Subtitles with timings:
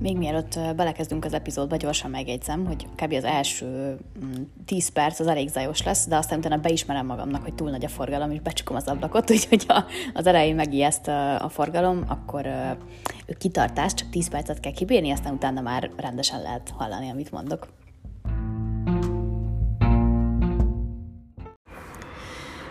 [0.00, 3.12] Még mielőtt belekezdünk az epizódba, gyorsan megjegyzem, hogy kb.
[3.12, 3.96] az első
[4.64, 7.84] 10 mm, perc az elég zajos lesz, de aztán utána beismerem magamnak, hogy túl nagy
[7.84, 9.84] a forgalom, és becsukom az ablakot, úgyhogy ha
[10.14, 11.08] az elején megijeszt
[11.38, 12.48] a forgalom, akkor
[13.38, 17.68] kitartás, csak 10 percet kell kibírni, aztán utána már rendesen lehet hallani, amit mondok.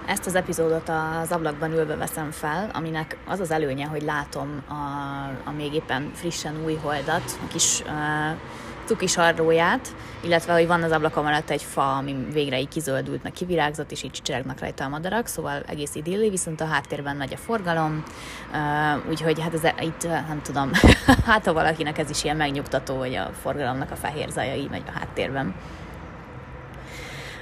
[0.09, 0.89] Ezt az epizódot
[1.21, 4.73] az ablakban ülve veszem fel, aminek az az előnye, hogy látom a,
[5.49, 8.37] a még éppen frissen új holdat, a kis uh,
[8.85, 9.87] cukis arróját,
[10.21, 14.03] illetve hogy van az ablakon mellett egy fa, ami végre így kizöldült, meg kivirágzott, és
[14.03, 18.03] így csicsergnek rajta a madarak, szóval egész idilli, viszont a háttérben nagy a forgalom,
[19.09, 20.71] úgyhogy hát ez itt nem tudom,
[21.25, 24.83] hát ha valakinek ez is ilyen megnyugtató, hogy a forgalomnak a fehér zaja így megy
[24.87, 25.55] a háttérben.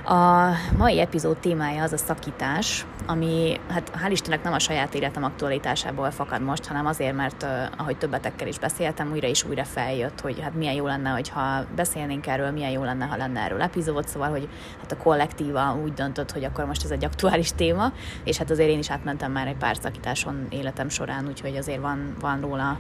[0.10, 5.24] A mai epizód témája az a szakítás, ami hát hál' Istennek nem a saját életem
[5.24, 7.46] aktualitásából fakad most, hanem azért, mert
[7.78, 12.28] ahogy többetekkel is beszéltem, újra és újra feljött, hogy hát milyen jó lenne, hogyha beszélnénk
[12.28, 14.50] erről, milyen jó lenne, ha lenne erről epizód, szóval, hogy
[14.82, 17.92] hát a kollektíva úgy döntött, hogy akkor most ez egy aktuális téma,
[18.24, 22.16] és hát azért én is átmentem már egy pár szakításon életem során, úgyhogy azért van,
[22.20, 22.80] van róla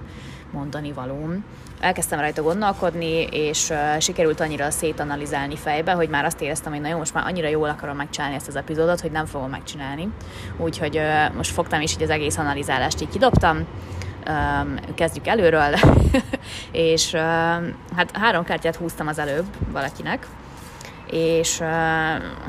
[0.52, 1.44] mondani valóm.
[1.80, 6.98] Elkezdtem rajta gondolkodni, és sikerült annyira szétanalizálni fejbe, hogy már azt éreztem, hogy na jó,
[6.98, 10.10] most már annyira jól akarom megcsinálni ezt az epizódot, hogy nem fogom megcsinálni.
[10.58, 11.02] Úgyhogy
[11.36, 13.66] most fogtam is, hogy az egész analizálást így kidobtam,
[14.96, 15.76] kezdjük előről,
[16.72, 17.12] és
[17.96, 20.28] hát három kártyát húztam az előbb valakinek,
[21.12, 21.60] és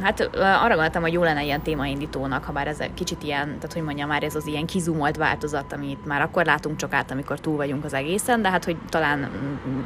[0.03, 3.73] hát arra gondoltam, hogy jó lenne ilyen témaindítónak, ha bár ez egy kicsit ilyen, tehát
[3.73, 7.41] hogy mondjam, már ez az ilyen kizumolt változat, amit már akkor látunk csak át, amikor
[7.41, 9.31] túl vagyunk az egészen, de hát hogy talán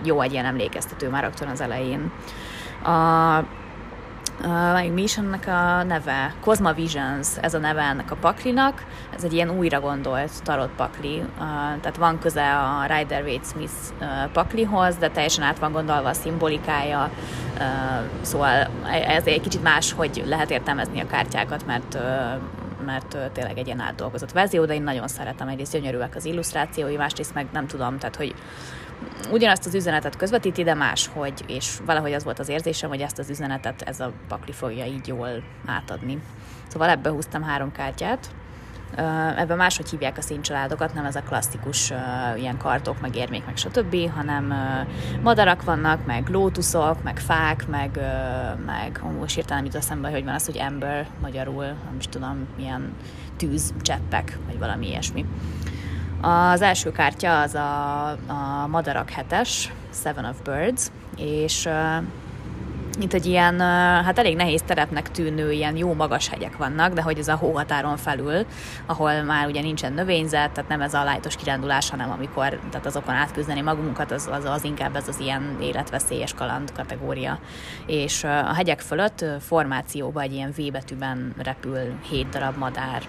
[0.04, 2.12] jó egy ilyen emlékeztető már rögtön az elején.
[2.84, 3.44] A
[4.40, 6.34] Uh, mi is ennek a neve?
[6.40, 8.84] Cosma Visions, ez a neve ennek a paklinak.
[9.14, 11.18] Ez egy ilyen újra gondolt tarot pakli.
[11.18, 11.26] Uh,
[11.80, 16.12] tehát van köze a Rider Waite Smith uh, paklihoz, de teljesen át van gondolva a
[16.12, 17.10] szimbolikája.
[17.54, 17.64] Uh,
[18.20, 18.68] szóval
[19.06, 22.00] ez egy kicsit más, hogy lehet értelmezni a kártyákat, mert uh,
[22.84, 27.34] mert tényleg egy ilyen átdolgozott verzió, de én nagyon szeretem, egyrészt gyönyörűek az illusztrációi, másrészt
[27.34, 28.34] meg nem tudom, tehát hogy
[29.30, 33.30] ugyanazt az üzenetet közvetíti, de máshogy, és valahogy az volt az érzésem, hogy ezt az
[33.30, 36.22] üzenetet ez a pakli fogja így jól átadni.
[36.68, 38.30] Szóval ebből húztam három kártyát,
[39.36, 41.92] Ebben máshogy hívják a színcsaládokat, nem ez a klasszikus
[42.36, 44.54] ilyen kartok, meg érmék, meg stb., hanem
[45.22, 50.34] madarak vannak, meg lótuszok, meg fák, meg, uh, meg most hirtelen jut eszembe, hogy van
[50.34, 52.94] az, hogy ember magyarul, nem is tudom, milyen
[53.36, 55.24] tűz, cseppek, vagy valami ilyesmi.
[56.24, 59.72] Az első kártya az a, a Madarak hetes,
[60.02, 62.04] Seven of Birds, és uh,
[63.00, 63.60] itt egy ilyen,
[64.04, 67.96] hát elég nehéz terepnek tűnő, ilyen jó magas hegyek vannak, de hogy ez a hóhatáron
[67.96, 68.46] felül,
[68.86, 73.14] ahol már ugye nincsen növényzet, tehát nem ez a lájtos kirándulás, hanem amikor tehát azokon
[73.14, 77.38] átküzdeni magunkat, az, az, az inkább ez az ilyen életveszélyes kaland kategória.
[77.86, 83.02] És a hegyek fölött formációban egy ilyen V betűben repül hét darab madár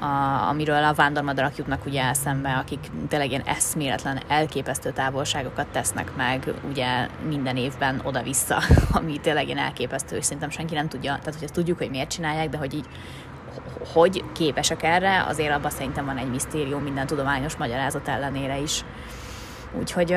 [0.00, 6.52] a, amiről a vándormadarak jutnak ugye eszembe, akik tényleg ilyen eszméletlen, elképesztő távolságokat tesznek meg
[6.70, 8.62] ugye minden évben oda-vissza,
[8.98, 12.10] ami tényleg ilyen elképesztő, és szerintem senki nem tudja, tehát hogy ezt tudjuk, hogy miért
[12.10, 12.86] csinálják, de hogy így
[13.92, 18.84] hogy képesek erre, azért abban szerintem van egy misztérium minden tudományos magyarázat ellenére is.
[19.72, 20.12] Úgyhogy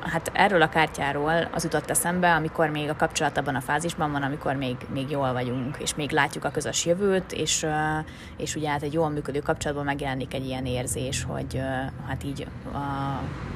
[0.00, 4.22] hát erről a kártyáról az jutott eszembe, amikor még a kapcsolat abban a fázisban van,
[4.22, 7.66] amikor még, még jól vagyunk, és még látjuk a közös jövőt, és,
[8.36, 11.60] és ugye hát egy jól működő kapcsolatban megjelenik egy ilyen érzés, hogy
[12.06, 12.78] hát így a,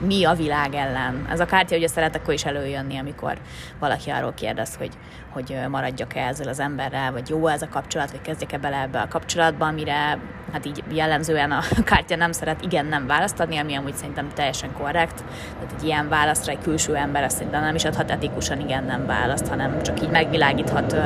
[0.06, 1.26] mi a világ ellen.
[1.30, 3.38] Ez a kártya ugye szeret akkor is előjönni, amikor
[3.78, 4.98] valaki arról kérdez, hogy,
[5.30, 9.08] hogy maradjak-e ezzel az emberrel, vagy jó ez a kapcsolat, vagy kezdjek-e bele ebbe a
[9.08, 10.18] kapcsolatba, amire
[10.52, 14.72] hát így jellemzően a kártya nem szeret igen nem választ adni, ami amúgy szerintem teljesen
[14.72, 15.24] korrekt.
[15.60, 19.06] Tehát egy ilyen válaszra egy külső ember azt szerintem nem is adhat etikusan igen nem
[19.06, 20.96] választ, hanem csak így megvilágíthat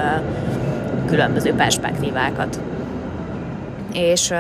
[1.07, 2.61] különböző perspektívákat
[3.97, 4.31] és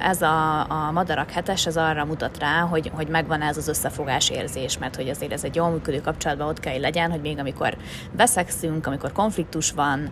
[0.00, 4.30] ez a, a madarak hetes, ez arra mutat rá, hogy, hogy megvan ez az összefogás
[4.30, 7.38] érzés, mert hogy azért ez egy jól működő kapcsolatban ott kell, hogy legyen, hogy még
[7.38, 7.76] amikor
[8.16, 10.10] veszekszünk, amikor konfliktus van,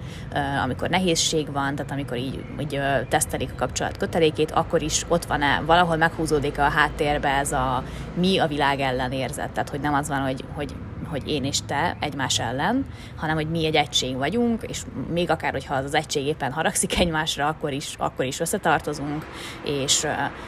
[0.63, 5.63] amikor nehézség van, tehát amikor így, így tesztelik a kapcsolat kötelékét, akkor is ott van-e,
[5.67, 7.83] valahol meghúzódik a háttérbe ez a
[8.15, 10.75] mi a világ ellen érzet, tehát hogy nem az van, hogy, hogy
[11.11, 12.87] hogy én és te egymás ellen,
[13.17, 17.47] hanem hogy mi egy egység vagyunk, és még akár, hogyha az, egység éppen haragszik egymásra,
[17.47, 19.27] akkor is, akkor is összetartozunk,
[19.65, 20.07] és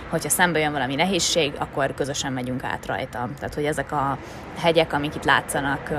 [0.09, 3.29] hogyha szembe jön valami nehézség, akkor közösen megyünk át rajta.
[3.39, 4.19] Tehát, hogy ezek a
[4.59, 5.91] hegyek, amik itt látszanak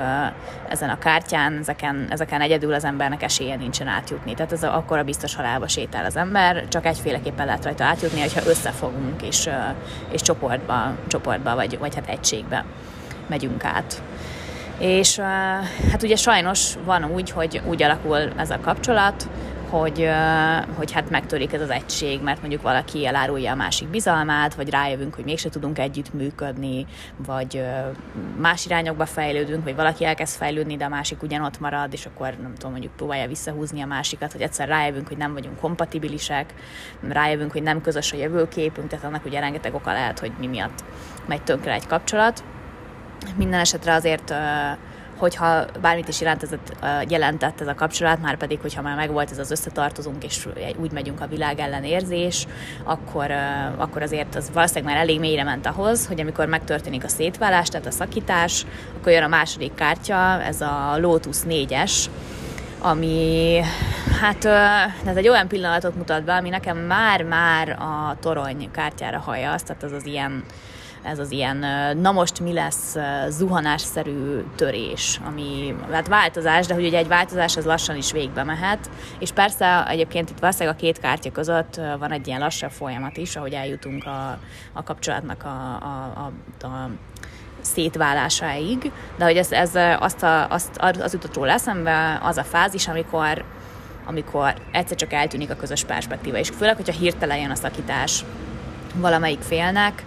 [0.68, 4.34] ezen a kártyán, ezeken, ezeken egyedül az embernek esélye nincsen átjutni.
[4.34, 8.48] Tehát ez akkor a biztos halálba sétál az ember, csak egyféleképpen lehet rajta átjutni, hogyha
[8.48, 9.48] összefogunk, és,
[10.10, 12.64] és csoportba, csoportba vagy, vagy hát egységbe.
[13.26, 14.02] megyünk át.
[14.78, 15.18] És
[15.90, 19.28] hát ugye sajnos van úgy, hogy úgy alakul ez a kapcsolat,
[19.68, 20.08] hogy,
[20.76, 25.14] hogy hát megtörik ez az egység, mert mondjuk valaki elárulja a másik bizalmát, vagy rájövünk,
[25.14, 26.86] hogy mégse tudunk együtt működni,
[27.26, 27.64] vagy
[28.40, 32.54] más irányokba fejlődünk, vagy valaki elkezd fejlődni, de a másik ugyanott marad, és akkor nem
[32.54, 36.54] tudom, mondjuk próbálja visszahúzni a másikat, hogy egyszer rájövünk, hogy nem vagyunk kompatibilisek,
[37.08, 40.84] rájövünk, hogy nem közös a jövőképünk, tehát annak ugye rengeteg oka lehet, hogy mi miatt
[41.26, 42.44] megy tönkre egy kapcsolat.
[43.36, 44.34] Minden esetre azért
[45.16, 46.76] hogyha bármit is jelentett,
[47.08, 51.20] jelentett ez a kapcsolat, már pedig, hogyha már megvolt ez az összetartozunk, és úgy megyünk
[51.20, 52.46] a világ ellen érzés,
[52.82, 53.30] akkor,
[53.76, 57.86] akkor azért az valószínűleg már elég mélyre ment ahhoz, hogy amikor megtörténik a szétválás, tehát
[57.86, 58.66] a szakítás,
[58.98, 61.92] akkor jön a második kártya, ez a Lotus 4-es,
[62.80, 63.60] ami
[64.20, 64.44] hát
[65.06, 69.92] ez egy olyan pillanatot mutat be, ami nekem már-már a torony kártyára haja, tehát az
[69.92, 70.44] az ilyen
[71.04, 71.56] ez az ilyen,
[71.96, 72.96] na most mi lesz
[73.28, 78.90] zuhanásszerű törés, ami hát változás, de hogy ugye egy változás az lassan is végbe mehet,
[79.18, 83.36] és persze egyébként itt valószínűleg a két kártya között van egy ilyen lassabb folyamat is,
[83.36, 84.38] ahogy eljutunk a,
[84.72, 86.30] a kapcsolatnak a, a,
[86.60, 86.88] a, a
[87.60, 92.88] szétválásáig, de hogy ez, ez azt, a, azt az jutott róla eszembe, az a fázis,
[92.88, 93.44] amikor
[94.06, 98.24] amikor egyszer csak eltűnik a közös perspektíva, és főleg, hogyha hirtelen jön a szakítás
[98.94, 100.04] valamelyik félnek,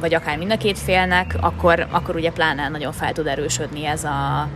[0.00, 4.04] vagy akár mind a két félnek, akkor, akkor ugye pláne nagyon fel tud erősödni ez
[4.04, 4.48] a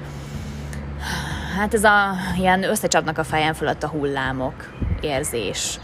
[1.56, 5.78] hát ez a ilyen összecsapnak a fejem fölött a hullámok érzés,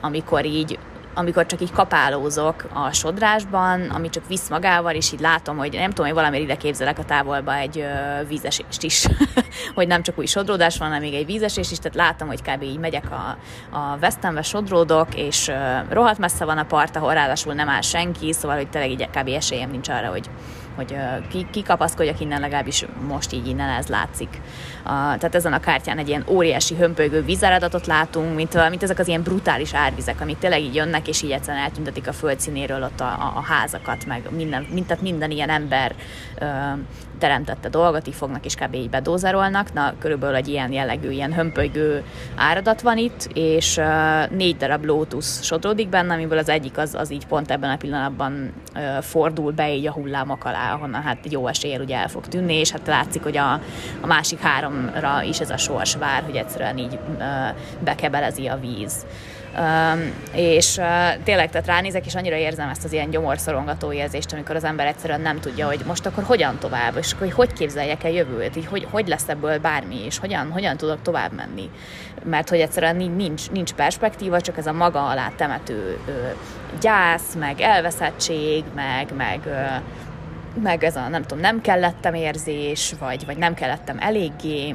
[0.00, 0.78] amikor így
[1.18, 5.88] amikor csak így kapálózok a sodrásban, ami csak visz magával, és így látom, hogy nem
[5.88, 7.84] tudom, hogy valami ide képzelek a távolba egy
[8.28, 9.06] vízesést is,
[9.74, 12.62] hogy nem csak új sodródás van, hanem még egy vízesés is, tehát látom, hogy kb.
[12.62, 13.36] így megyek a,
[13.76, 15.50] a Westembe sodródok, és
[15.88, 19.28] rohadt messze van a part, ahol ráadásul nem áll senki, szóval, hogy tényleg így kb.
[19.28, 20.30] esélyem nincs arra, hogy
[20.78, 20.96] hogy
[21.28, 24.40] ki, kikapaszkodjak innen, legalábbis most így innen ez látszik.
[24.82, 29.08] A, tehát ezen a kártyán egy ilyen óriási hömpölygő vízáradatot látunk, mint, mint ezek az
[29.08, 33.04] ilyen brutális árvizek, amik tényleg így jönnek, és így egyszerűen eltüntetik a földszínéről ott a,
[33.04, 35.94] a, a házakat, meg minden, mint, tehát minden ilyen ember
[36.38, 36.46] ö,
[37.18, 38.74] teremtette dolgot, így fognak és kb.
[38.74, 39.72] így bedózerolnak.
[39.72, 42.04] Na, körülbelül egy ilyen jellegű, ilyen hömpölygő
[42.36, 47.12] áradat van itt, és uh, négy darab lótusz sodródik benne, amiből az egyik az, az
[47.12, 51.46] így pont ebben a pillanatban uh, fordul be így a hullámok alá, ahonnan hát jó
[51.46, 53.52] eséllyel ugye el fog tűnni, és hát látszik, hogy a,
[54.00, 57.24] a másik háromra is ez a sors vár, hogy egyszerűen így uh,
[57.84, 59.06] bekebelezi a víz.
[60.32, 60.80] És
[61.24, 65.20] tényleg, tehát ránézek, és annyira érzem ezt az ilyen gyomorszorongató érzést, amikor az ember egyszerűen
[65.20, 68.86] nem tudja, hogy most akkor hogyan tovább, és hogy hogy képzeljek el jövőt, így hogy,
[68.90, 71.70] hogy lesz ebből bármi, és hogyan, hogyan tudok tovább menni.
[72.24, 75.98] Mert hogy egyszerűen nincs, nincs perspektíva, csak ez a maga alá temető
[76.80, 79.40] gyász, meg elveszettség, meg, meg
[80.62, 84.74] meg ez a nem tudom, nem kellettem érzés, vagy, vagy nem kellettem eléggé,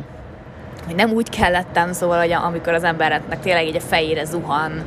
[0.86, 4.84] hogy nem úgy kellettem, szóval, hogy amikor az embernek tényleg így a fejére zuhan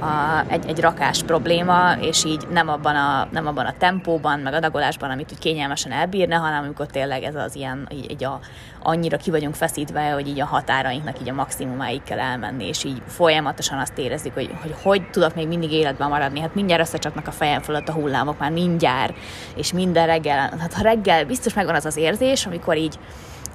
[0.00, 4.54] a, egy, egy rakás probléma, és így nem abban, a, nem abban a tempóban, meg
[4.54, 8.40] adagolásban, amit úgy kényelmesen elbírna, hanem amikor tényleg ez az ilyen, így, így a,
[8.82, 13.02] annyira ki vagyunk feszítve, hogy így a határainknak így a maximumáig kell elmenni, és így
[13.06, 16.40] folyamatosan azt érezzük, hogy, hogy hogy tudok még mindig életben maradni.
[16.40, 19.14] Hát mindjárt összecsapnak a fejem fölött a hullámok, már mindjárt,
[19.56, 22.98] és minden reggel, hát ha reggel biztos megvan az az érzés, amikor így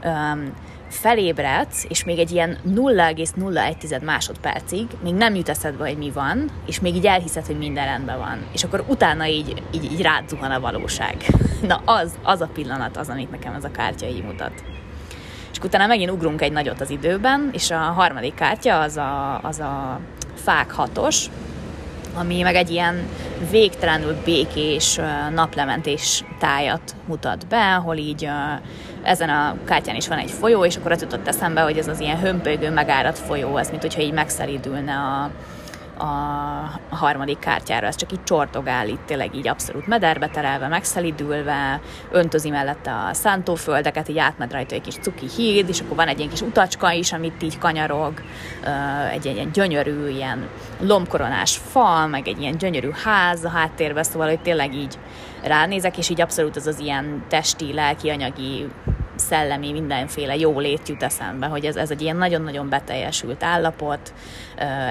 [0.03, 0.53] um,
[0.91, 6.79] felébredsz, és még egy ilyen 0,01 másodpercig még nem jut eszedbe, hogy mi van, és
[6.79, 8.45] még így elhiszed, hogy minden rendben van.
[8.53, 11.15] És akkor utána így, így, így rád zuhan a valóság.
[11.67, 14.63] Na az, az a pillanat az, amit nekem ez a kártya így mutat.
[15.51, 19.59] És utána megint ugrunk egy nagyot az időben, és a harmadik kártya az a, az
[19.59, 19.99] a
[20.35, 21.25] fák hatos,
[22.13, 23.07] ami meg egy ilyen
[23.49, 24.99] végtelenül békés
[25.33, 28.29] naplementés tájat mutat be, ahol így
[29.03, 31.99] ezen a kártyán is van egy folyó, és akkor az jutott eszembe, hogy ez az
[31.99, 35.31] ilyen hömpölygő, megáradt folyó, ez mint hogyha így megszeridülne a,
[36.03, 41.81] a harmadik kártyára, ez csak így csortogál itt, tényleg így abszolút mederbe terelve, megszelidülve,
[42.11, 46.17] öntözi mellette a szántóföldeket, így átmed rajta egy kis cuki híd, és akkor van egy
[46.17, 48.13] ilyen kis utacska is, amit így kanyarog,
[49.11, 50.47] egy, ilyen gyönyörű, ilyen
[50.79, 54.97] lombkoronás fal, meg egy ilyen gyönyörű ház a háttérben, szóval, hogy tényleg így
[55.43, 58.67] ránézek, és így abszolút az az ilyen testi, lelki, anyagi
[59.21, 64.13] szellemi, mindenféle jólét jut eszembe, hogy ez, ez egy ilyen nagyon-nagyon beteljesült állapot,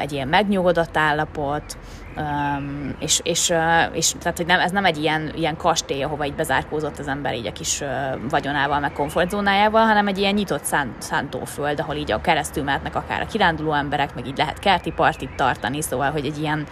[0.00, 1.76] egy ilyen megnyugodott állapot,
[2.16, 3.52] Um, és, és,
[3.92, 7.34] és tehát, hogy nem, ez nem egy ilyen, ilyen kastély, ahova így bezárkózott az ember
[7.34, 7.82] így a kis
[8.30, 13.20] vagyonával, meg komfortzónájával, hanem egy ilyen nyitott szánt, szántóföld, ahol így a keresztül mehetnek akár
[13.20, 16.66] a kiránduló emberek, meg így lehet kerti partit tartani, szóval, hogy egy ilyen,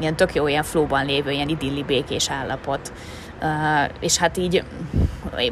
[0.00, 2.92] ilyen tök jó, ilyen flóban lévő, ilyen idilli békés állapot.
[4.00, 4.64] És hát így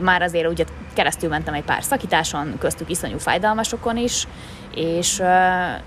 [0.00, 4.26] már azért ugye keresztül mentem egy pár szakításon, köztük iszonyú fájdalmasokon is,
[4.74, 5.22] és,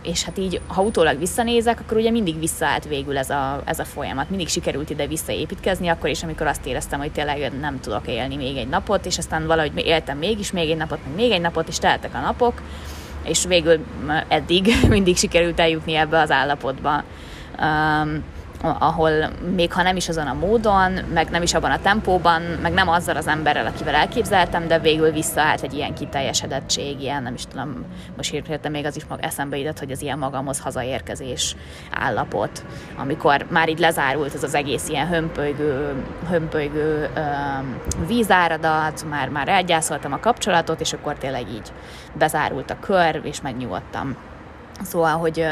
[0.02, 3.86] és hát így, ha utólag visszanézek, akkor ugye mindig visszaállt végül ez a, ez a
[3.86, 4.30] folyamat.
[4.30, 8.58] Mindig sikerült ide visszaépítkezni, akkor is, amikor azt éreztem, hogy tényleg nem tudok élni még
[8.58, 11.78] egy napot, és aztán valahogy éltem mégis még egy napot, meg még egy napot, és
[11.78, 12.62] teltek a napok,
[13.24, 13.86] és végül
[14.28, 17.04] eddig mindig sikerült eljutni ebbe az állapotba.
[18.66, 19.12] Ahol
[19.56, 22.90] még ha nem is azon a módon, meg nem is abban a tempóban, meg nem
[22.90, 27.86] azzal az emberrel, akivel elképzeltem, de végül visszaállt egy ilyen kiteljesedettség, ilyen, nem is tudom,
[28.16, 31.56] most hirtelen még az is mag eszembe jutott, hogy az ilyen magamhoz hazaérkezés
[31.92, 32.66] állapot,
[32.98, 40.14] amikor már így lezárult ez az egész ilyen hömpölygő, hömpölygő um, vízáradat, már, már elgyászoltam
[40.14, 41.72] a kapcsolatot, és akkor tényleg így
[42.14, 44.16] bezárult a kör, és megnyugodtam.
[44.84, 45.46] Szóval, hogy,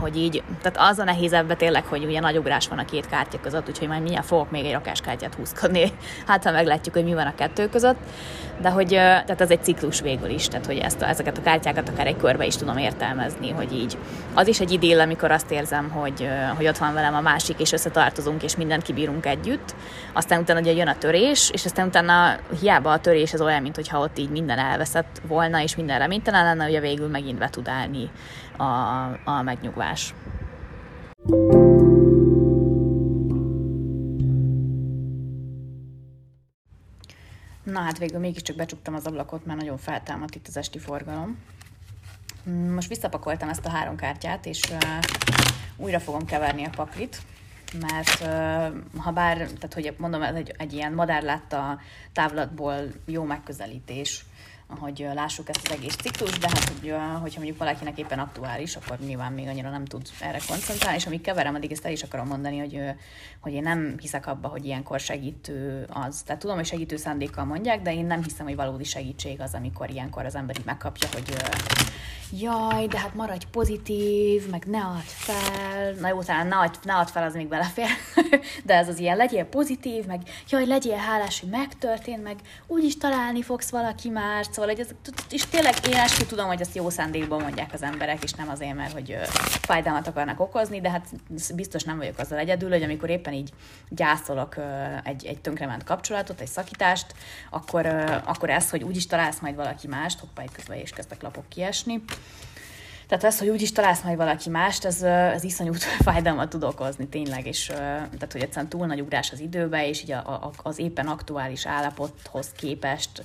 [0.00, 3.06] hogy így, tehát az a nehéz ebbe tényleg, hogy ugye nagy ugrás van a két
[3.06, 5.92] kártya között, úgyhogy majd mindjárt fogok még egy rakáskártyát húzkodni,
[6.26, 7.96] hát ha meglátjuk, hogy mi van a kettő között,
[8.60, 11.88] de hogy tehát ez egy ciklus végül is, tehát hogy ezt a, ezeket a kártyákat
[11.88, 13.98] akár egy körbe is tudom értelmezni, hogy így.
[14.34, 17.72] Az is egy idél, amikor azt érzem, hogy, hogy ott van velem a másik, és
[17.72, 19.74] összetartozunk, és mindent kibírunk együtt,
[20.12, 23.98] aztán utána ugye jön a törés, és aztán utána hiába a törés az olyan, mintha
[23.98, 28.10] ott így minden elveszett volna, és minden reménytelen lenne, ugye végül megint be tud állni
[28.58, 30.14] a, a megnyugvás.
[37.62, 41.38] Na hát végül mégiscsak becsuktam az ablakot, mert nagyon feltámadt itt az esti forgalom.
[42.74, 44.78] Most visszapakoltam ezt a három kártyát, és uh,
[45.76, 47.22] újra fogom keverni a paklit,
[47.80, 51.80] mert uh, ha bár, tehát hogy mondom, ez egy, egy ilyen madárlátta
[52.12, 54.24] távlatból jó megközelítés,
[54.68, 58.98] hogy lássuk ezt az egész ciklus, de hát hogy, hogyha mondjuk valakinek éppen aktuális, akkor
[58.98, 62.26] nyilván még annyira nem tud erre koncentrálni, és amíg keverem, addig ezt el is akarom
[62.26, 62.80] mondani, hogy,
[63.40, 66.22] hogy én nem hiszek abba, hogy ilyenkor segítő az.
[66.22, 69.90] Tehát tudom, hogy segítő szándékkal mondják, de én nem hiszem, hogy valódi segítség az, amikor
[69.90, 71.36] ilyenkor az ember így megkapja, hogy
[72.32, 76.94] jaj, de hát maradj pozitív, meg ne add fel, na jó, talán ne add, ne
[76.94, 77.86] add fel, az még belefér,
[78.64, 83.42] de ez az ilyen, legyél pozitív, meg jaj, legyél hálás, hogy megtörtént, meg úgyis találni
[83.42, 87.42] fogsz valaki már, szóval, hogy ez, és tényleg én eskü tudom, hogy ezt jó szándékban
[87.42, 89.16] mondják az emberek, és nem azért, mert hogy
[89.60, 91.06] fájdalmat akarnak okozni, de hát
[91.54, 93.50] biztos nem vagyok azzal egyedül, hogy amikor éppen így
[93.88, 94.56] gyászolok
[95.04, 97.14] egy, egy tönkrement kapcsolatot, egy szakítást,
[97.50, 97.86] akkor,
[98.24, 102.02] akkor ez, hogy úgyis találsz majd valaki mást, hoppá, egy közben is kezdtek lapok kiesni,
[103.08, 105.72] tehát ez, hogy úgyis találsz majd valaki mást, ez, ez iszonyú
[106.06, 110.12] fájdalmat tud okozni tényleg, és tehát, hogy egyszerűen túl nagy ugrás az időbe, és így
[110.12, 113.24] a, a, az éppen aktuális állapothoz képest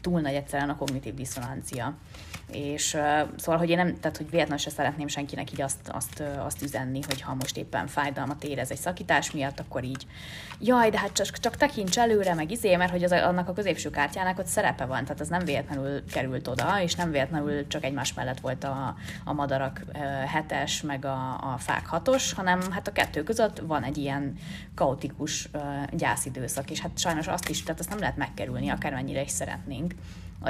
[0.00, 1.94] túl nagy egyszerűen a kognitív diszonancia.
[2.52, 6.22] És uh, szóval, hogy én nem, tehát hogy véletlenül se szeretném senkinek így azt, azt,
[6.38, 10.06] azt üzenni, hogy ha most éppen fájdalmat érez egy szakítás miatt, akkor így,
[10.60, 13.90] jaj, de hát csak, csak tekints előre, meg izé, mert hogy az, annak a középső
[13.90, 18.14] kártyának ott szerepe van, tehát az nem véletlenül került oda, és nem véletlenül csak egymás
[18.14, 22.92] mellett volt a, a madarak uh, hetes, meg a, a fák hatos, hanem hát a
[22.92, 24.38] kettő között van egy ilyen
[24.74, 25.60] kaotikus uh,
[25.92, 29.94] gyászidőszak, és hát sajnos azt is, tehát azt nem lehet megkerülni, akármennyire is szeretnénk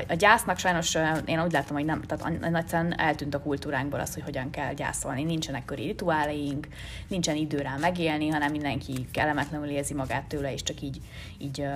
[0.08, 4.22] a, gyásznak sajnos én úgy látom, hogy nem, tehát nagyszerűen eltűnt a kultúránkból az, hogy
[4.22, 5.22] hogyan kell gyászolni.
[5.22, 6.66] Nincsenek köri rituáléink,
[7.08, 11.00] nincsen idő rá megélni, hanem mindenki kellemetlenül érzi magát tőle, és csak így,
[11.38, 11.66] így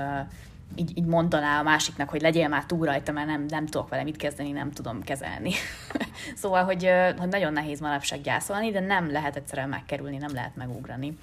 [0.74, 4.02] így, így mondaná a másiknak, hogy legyél már túl rajta, mert nem, nem tudok vele
[4.02, 5.52] mit kezdeni, nem tudom kezelni.
[6.40, 11.18] szóval, hogy, hogy nagyon nehéz manapság gyászolni, de nem lehet egyszerűen megkerülni, nem lehet megugrani.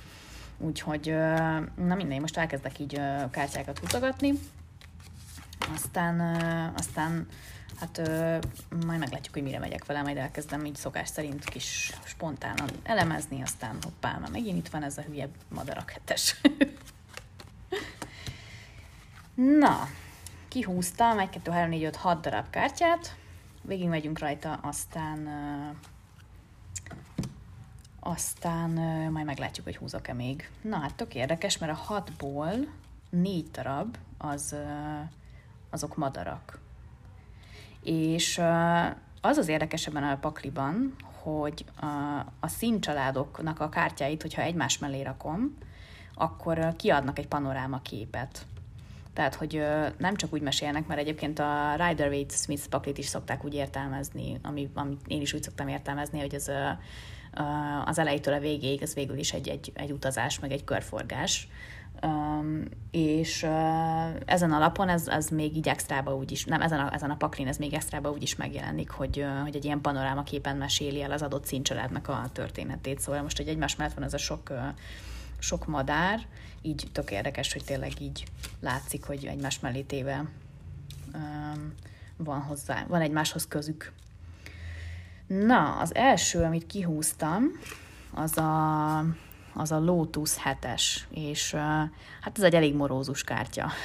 [0.57, 1.15] Úgyhogy,
[1.75, 3.01] na mindegy, most elkezdek így
[3.31, 4.33] kártyákat húzogatni
[5.73, 6.19] aztán,
[6.77, 7.27] aztán
[7.79, 7.97] hát
[8.85, 13.77] majd meglátjuk, hogy mire megyek vele, majd elkezdem így szokás szerint kis spontánan elemezni, aztán
[13.83, 16.35] hoppá, már megint itt van ez a hülye madarak hetes.
[19.59, 19.87] Na,
[20.47, 23.15] kihúztam 1, 2, 3, 4, 5, 6 darab kártyát,
[23.61, 25.29] végig megyünk rajta, aztán
[27.99, 28.69] aztán
[29.11, 30.49] majd meglátjuk, hogy húzok-e még.
[30.61, 32.53] Na hát tök érdekes, mert a hatból
[33.09, 34.55] négy darab az
[35.69, 36.59] azok madarak.
[37.83, 38.41] És
[39.21, 41.65] az az érdekes ebben a pakliban, hogy
[42.39, 45.57] a, színcsaládoknak a kártyáit, hogyha egymás mellé rakom,
[46.13, 48.45] akkor kiadnak egy panoráma képet.
[49.13, 49.63] Tehát, hogy
[49.97, 54.39] nem csak úgy mesélnek, mert egyébként a Rider Waite Smith paklit is szokták úgy értelmezni,
[54.43, 56.47] ami, amit én is úgy szoktam értelmezni, hogy ez
[57.85, 61.47] az elejétől a végéig, ez végül is egy, egy, egy utazás, meg egy körforgás.
[62.91, 63.43] És
[64.25, 67.15] ezen a lapon ez, ez még így extrába úgy is, nem, ezen a, ezen a
[67.15, 71.21] paklin ez még extrába úgy is megjelenik, hogy, hogy egy ilyen panorámaképen meséli el az
[71.21, 72.99] adott színcsaládnak a történetét.
[72.99, 74.51] Szóval most, hogy egymás mellett van ez a sok
[75.39, 76.25] sok madár,
[76.61, 78.25] így tök érdekes, hogy tényleg így
[78.59, 80.25] látszik, hogy egymás mellé téve
[82.17, 83.91] van hozzá, van egymáshoz közük.
[85.27, 87.43] Na, az első, amit kihúztam,
[88.13, 88.97] az a,
[89.57, 91.53] az a Lotus 7-es, és
[92.21, 93.69] hát ez egy elég morózus kártya.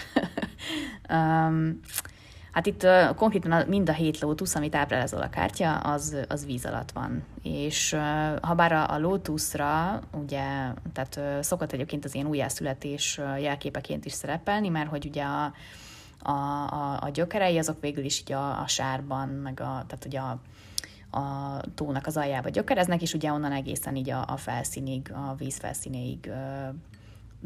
[2.53, 6.67] Hát itt uh, konkrétan mind a hét lótusz, amit ábrázol a kártya, az, az víz
[6.67, 7.25] alatt van.
[7.43, 7.97] És
[8.41, 10.45] ha bár a, a lótuszra, ugye,
[10.93, 15.53] tehát uh, szokott egyébként az ilyen újjászületés jelképeként is szerepelni, mert hogy ugye a,
[16.23, 20.19] a, a, a gyökerei azok végül is így a, a sárban, meg a, tehát ugye
[20.19, 20.39] a,
[21.13, 25.59] a tónak az aljába gyökereznek, és ugye onnan egészen így a, a felszínig, a víz
[25.59, 26.33] felszínéig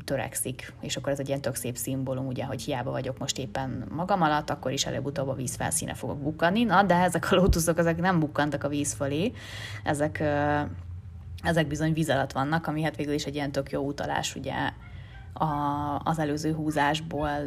[0.04, 3.87] törekszik, és akkor ez egy ilyen tök szép szimbólum, ugye, hogy hiába vagyok most éppen
[3.90, 6.64] magam alatt, akkor is előbb-utóbb a víz felszíne fogok bukkanni.
[6.64, 9.32] Na, de ezek a lótuszok, ezek nem bukkantak a víz fölé,
[9.85, 10.23] ezek,
[11.42, 14.54] ezek bizony víz alatt vannak, ami hát végül is egy ilyen tök jó utalás, ugye,
[15.32, 17.40] a, az előző húzásból,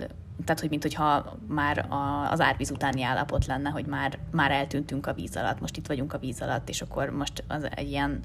[0.45, 5.07] tehát, hogy mint hogyha már a, az árvíz utáni állapot lenne, hogy már, már eltűntünk
[5.07, 8.23] a víz alatt, most itt vagyunk a víz alatt, és akkor most az egy ilyen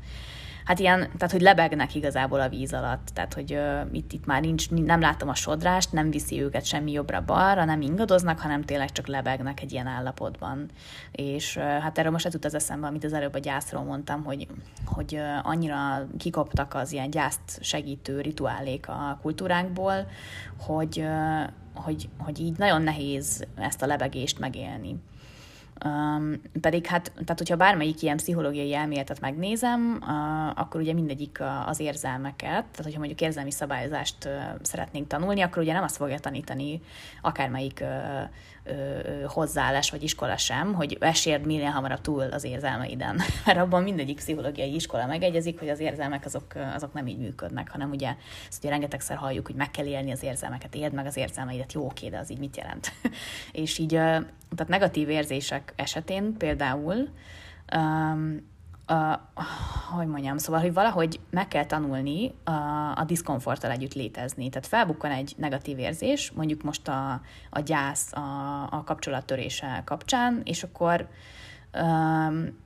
[0.64, 4.40] hát ilyen, tehát hogy lebegnek igazából a víz alatt, tehát hogy uh, itt, itt már
[4.40, 9.06] nincs, nem látom a sodrást, nem viszi őket semmi jobbra-balra, nem ingadoznak, hanem tényleg csak
[9.06, 10.68] lebegnek egy ilyen állapotban.
[11.12, 14.47] És uh, hát erről most jut az eszembe, amit az előbb a gyászról mondtam, hogy,
[14.85, 20.06] hogy uh, annyira kikoptak az ilyen gyászt segítő rituálék a kultúránkból,
[20.59, 24.97] hogy, uh, hogy, hogy így nagyon nehéz ezt a lebegést megélni.
[25.85, 31.81] Um, pedig hát, tehát hogyha bármelyik ilyen pszichológiai elméletet megnézem, uh, akkor ugye mindegyik az
[31.81, 36.81] érzelmeket, tehát hogyha mondjuk érzelmi szabályozást uh, szeretnénk tanulni, akkor ugye nem azt fogja tanítani
[37.23, 38.28] akármelyik uh,
[39.26, 43.21] hozzáállás vagy iskola sem, hogy esérd minél hamarabb túl az érzelmeiden.
[43.47, 46.44] Mert abban mindegyik pszichológiai iskola megegyezik, hogy az érzelmek azok,
[46.75, 48.14] azok nem így működnek, hanem ugye
[48.49, 51.85] ezt ugye rengetegszer halljuk, hogy meg kell élni az érzelmeket, éld meg az érzelmeidet, jó,
[51.85, 52.92] oké, de az így mit jelent?
[53.52, 57.09] és így, tehát negatív érzések esetén például
[58.88, 59.18] uh,
[59.97, 62.51] hogy mondjam, szóval, hogy valahogy meg kell tanulni a,
[62.97, 64.49] a diszkomforttal együtt létezni.
[64.49, 67.20] Tehát felbukkan egy negatív érzés, mondjuk most a,
[67.51, 71.09] a gyász a, a kapcsolattörése kapcsán, és akkor
[71.81, 72.62] um,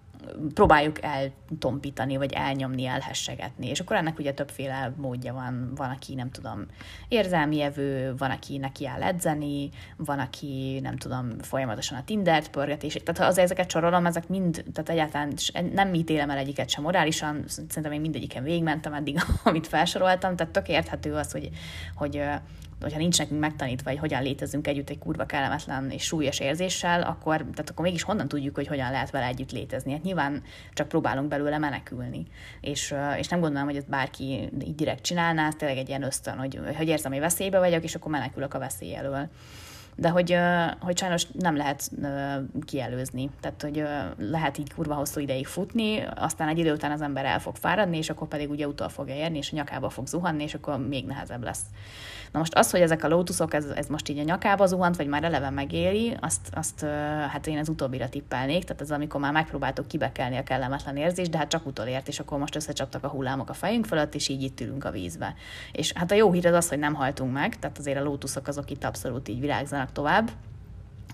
[0.54, 3.68] próbáljuk eltompítani, vagy elnyomni, elhessegetni.
[3.68, 5.72] És akkor ennek ugye többféle módja van.
[5.74, 6.66] Van, aki, nem tudom,
[7.08, 12.92] érzelmi evő, van, aki neki áll edzeni, van, aki, nem tudom, folyamatosan a Tindert pörgetés.
[12.92, 15.34] Tehát ha az ezeket sorolom, ezek mind, tehát egyáltalán
[15.72, 20.68] nem ítélem el egyiket sem morálisan, szerintem én mindegyiken végigmentem eddig, amit felsoroltam, tehát tök
[20.68, 21.50] érthető az, hogy,
[21.94, 22.22] hogy
[22.80, 27.36] hogyha nincs nekünk megtanítva, hogy hogyan létezünk együtt egy kurva kellemetlen és súlyos érzéssel, akkor,
[27.36, 29.92] tehát akkor mégis honnan tudjuk, hogy hogyan lehet vele együtt létezni.
[29.92, 32.26] Hát nyilván csak próbálunk belőle menekülni.
[32.60, 36.38] És, és nem gondolom, hogy ezt bárki így direkt csinálná, ez tényleg egy ilyen ösztön,
[36.38, 39.28] hogy, hogy érzem, hogy veszélybe vagyok, és akkor menekülök a veszély elől
[39.98, 40.38] de hogy,
[40.80, 41.90] hogy sajnos nem lehet
[42.64, 43.30] kielőzni.
[43.40, 43.84] Tehát, hogy
[44.18, 47.96] lehet így kurva hosszú ideig futni, aztán egy idő után az ember el fog fáradni,
[47.96, 51.06] és akkor pedig ugye utol fogja érni, és a nyakába fog zuhanni, és akkor még
[51.06, 51.62] nehezebb lesz.
[52.32, 55.06] Na most az, hogy ezek a lótuszok, ez, ez most így a nyakába zuhant, vagy
[55.06, 56.80] már eleve megéli, azt, azt
[57.30, 61.38] hát én az utóbbira tippelnék, tehát ez amikor már megpróbáltuk kibekelni a kellemetlen érzést, de
[61.38, 64.60] hát csak utolért, és akkor most összecsaptak a hullámok a fejünk fölött, és így itt
[64.60, 65.34] ülünk a vízbe.
[65.72, 68.48] És hát a jó hír az az, hogy nem haltunk meg, tehát azért a lótuszok
[68.48, 70.30] azok itt abszolút így virágzanak tovább,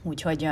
[0.07, 0.49] Úgyhogy,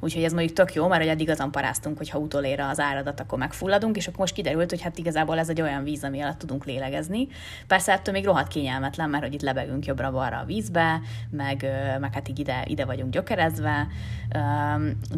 [0.00, 3.20] úgyhogy ez mondjuk tök jó, mert hogy eddig azon paráztunk, hogy ha utolér az áradat,
[3.20, 6.38] akkor megfulladunk, és akkor most kiderült, hogy hát igazából ez egy olyan víz, ami alatt
[6.38, 7.28] tudunk lélegezni.
[7.66, 11.66] Persze ettől még rohadt kényelmetlen, mert hogy itt lebegünk jobbra-balra a vízbe, meg,
[12.00, 13.86] meg hát így ide, ide vagyunk gyökerezve,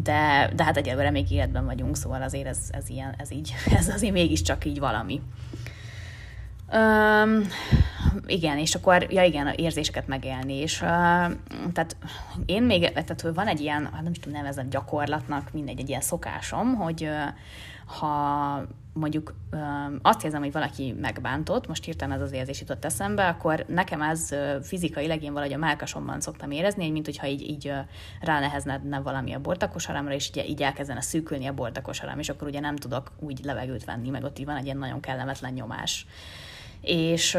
[0.03, 3.89] de, de hát egyelőre még életben vagyunk, szóval azért ez, ez, ilyen, ez így, ez
[3.89, 5.21] azért mégiscsak így valami.
[6.73, 7.47] Um,
[8.25, 10.87] igen, és akkor, ja igen, a érzéseket megélni, és uh,
[11.73, 11.95] tehát
[12.45, 16.01] én még, tehát van egy ilyen, hát nem is tudom nevezem gyakorlatnak, mindegy, egy ilyen
[16.01, 17.33] szokásom, hogy uh,
[17.97, 18.61] ha
[18.93, 19.59] mondjuk uh,
[20.01, 24.27] azt érzem, hogy valaki megbántott, most hirtelen ez az érzés jutott eszembe, akkor nekem ez
[24.31, 27.77] uh, fizikaileg én valahogy a melkasomban szoktam érezni, mint hogyha így, így uh,
[28.21, 32.75] ráneheznedne valami a bortakosaramra, és így, így elkezdene szűkülni a bortakosaram, és akkor ugye nem
[32.75, 36.05] tudok úgy levegőt venni, meg ott így van egy ilyen nagyon kellemetlen nyomás.
[36.81, 37.37] És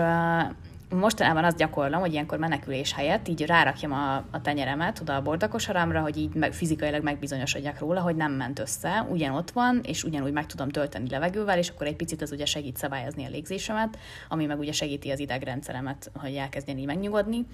[0.91, 6.01] mostanában azt gyakorlom, hogy ilyenkor menekülés helyett így rárakjam a, a tenyeremet oda a bordakosaramra,
[6.01, 10.47] hogy így meg, fizikailag megbizonyosodjak róla, hogy nem ment össze, ugyanott van, és ugyanúgy meg
[10.47, 13.99] tudom tölteni levegővel, és akkor egy picit az ugye segít szabályozni a légzésemet,
[14.29, 17.47] ami meg ugye segíti az idegrendszeremet, hogy elkezdjen így megnyugodni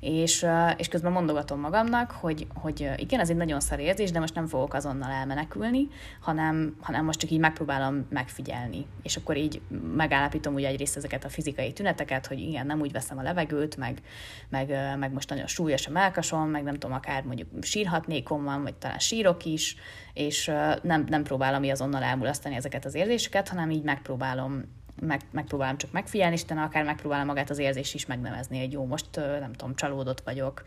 [0.00, 4.34] és, és közben mondogatom magamnak, hogy, hogy igen, ez egy nagyon szar érzés, de most
[4.34, 5.88] nem fogok azonnal elmenekülni,
[6.20, 8.86] hanem, hanem most csak így megpróbálom megfigyelni.
[9.02, 9.60] És akkor így
[9.96, 14.02] megállapítom ugye egyrészt ezeket a fizikai tüneteket, hogy igen, nem úgy veszem a levegőt, meg,
[14.48, 18.74] meg, meg most nagyon súlyos a melkasom, meg nem tudom, akár mondjuk sírhatnékom van, vagy
[18.74, 19.76] talán sírok is,
[20.12, 20.50] és
[20.82, 24.64] nem, nem próbálom azonnal elmulasztani ezeket az érzéseket, hanem így megpróbálom
[25.00, 28.86] meg, megpróbálom csak megfigyelni, és utána akár megpróbálom magát az érzést is megnevezni, hogy jó,
[28.86, 30.64] most nem tudom, csalódott vagyok,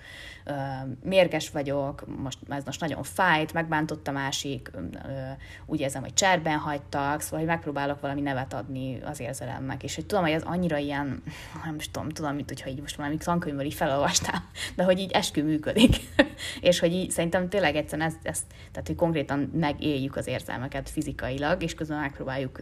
[1.03, 4.71] mérges vagyok, most ez most nagyon fájt, megbántott a másik,
[5.65, 10.05] úgy érzem, hogy cserben hagytak, szóval hogy megpróbálok valami nevet adni az érzelemnek, és hogy
[10.05, 11.23] tudom, hogy ez annyira ilyen,
[11.65, 14.43] nem is tudom, tudom, mint hogyha így most valami tankönyvből így felolvastál,
[14.75, 15.95] de hogy így eskü működik,
[16.61, 21.63] és hogy így szerintem tényleg egyszerűen ezt, ezt, tehát hogy konkrétan megéljük az érzelmeket fizikailag,
[21.63, 22.59] és közben megpróbáljuk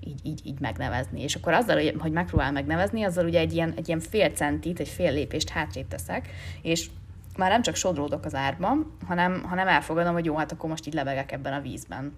[0.00, 0.83] így, így, így megnevezni.
[1.14, 4.88] És akkor azzal, hogy megpróbál megnevezni, azzal ugye egy ilyen, egy ilyen fél centit, egy
[4.88, 6.28] fél lépést hátrébb teszek,
[6.62, 6.90] és
[7.36, 10.94] már nem csak sodródok az árban, hanem, hanem elfogadom, hogy jó, hát akkor most így
[10.94, 12.16] lebegek ebben a vízben.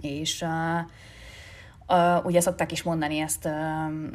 [0.00, 0.90] És uh,
[1.88, 3.52] Uh, ugye szokták is mondani ezt uh,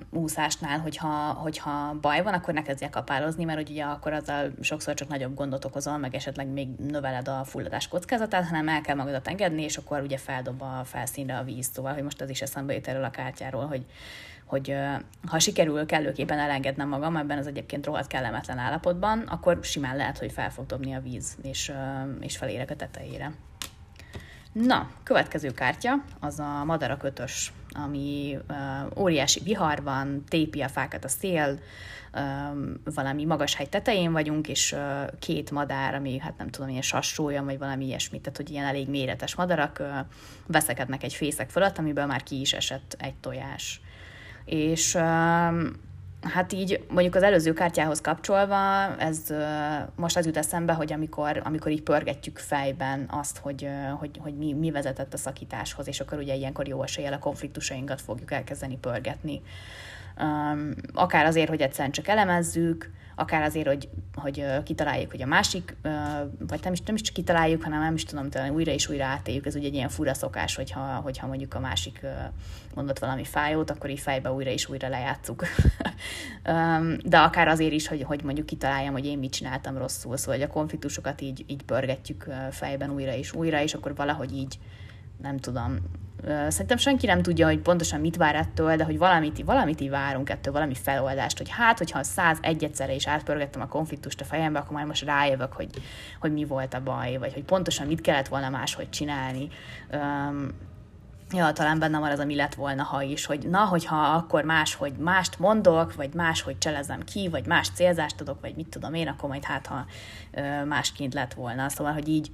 [0.10, 5.08] úszásnál, hogyha, hogyha baj van, akkor ne kezdjek kapálozni, mert ugye akkor azzal sokszor csak
[5.08, 9.64] nagyobb gondot okozol, meg esetleg még növeled a fulladás kockázatát, hanem el kell magadat engedni,
[9.64, 11.70] és akkor ugye feldob a felszínre a víz.
[11.74, 13.86] Szóval, hogy most az is eszembe jut erről a kártyáról, hogy,
[14.46, 14.76] hogy
[15.28, 20.32] ha sikerül kellőképpen elengednem magam ebben az egyébként rohadt kellemetlen állapotban, akkor simán lehet, hogy
[20.32, 21.72] fel fog dobni a víz, és,
[22.20, 23.32] és felérek a tetejére.
[24.52, 28.38] Na, következő kártya, az a madarak ötös, ami
[28.98, 31.60] óriási vihar van, tépi a fákat a szél,
[32.96, 34.76] valami magas hegy tetején vagyunk, és
[35.20, 38.90] két madár, ami hát nem tudom, ilyen sassója, vagy valami ilyesmit, tehát hogy ilyen elég
[38.90, 39.84] méretes madarak
[40.48, 43.82] veszekednek egy fészek fölött, amiből már ki is esett egy tojás.
[44.46, 44.98] És
[46.22, 49.24] Hát így mondjuk az előző kártyához kapcsolva, ez
[49.96, 54.54] most az jut eszembe, hogy amikor, amikor így pörgetjük fejben azt, hogy, hogy, hogy mi,
[54.54, 59.42] mi vezetett a szakításhoz, és akkor ugye ilyenkor jó eséllyel a konfliktusainkat fogjuk elkezdeni pörgetni.
[60.94, 65.76] akár azért, hogy egyszerűen csak elemezzük, akár azért, hogy, hogy kitaláljuk, hogy a másik,
[66.40, 69.06] vagy nem is, nem is csak kitaláljuk, hanem nem is tudom, talán újra és újra
[69.06, 69.46] átéljük.
[69.46, 72.06] Ez ugye egy ilyen fura szokás, hogyha, hogyha mondjuk a másik
[72.76, 75.46] mondott valami fájót, akkor így fejbe újra és újra lejátszuk.
[77.04, 80.50] De akár azért is, hogy, hogy mondjuk kitaláljam, hogy én mit csináltam rosszul, szóval hogy
[80.50, 84.60] a konfliktusokat így, így pörgetjük fejben újra és újra, és akkor valahogy így
[85.22, 85.78] nem tudom,
[86.48, 90.30] szerintem senki nem tudja, hogy pontosan mit vár ettől, de hogy valamit, valamit így várunk
[90.30, 94.72] ettől, valami feloldást, hogy hát, hogyha 101 egyszerre is átpörgettem a konfliktust a fejembe, akkor
[94.72, 95.70] majd most rájövök, hogy,
[96.20, 99.48] hogy mi volt a baj, vagy hogy pontosan mit kellett volna máshogy csinálni.
[99.94, 100.48] Um,
[101.32, 104.76] ja, talán benne van az, ami lett volna, ha is, hogy na, hogyha akkor más,
[104.76, 108.94] hogy mást mondok, vagy más, hogy cselezem ki, vagy más célzást adok, vagy mit tudom
[108.94, 109.86] én, akkor majd hát, ha
[110.66, 111.70] másként lett volna.
[111.70, 112.32] Szóval, hogy így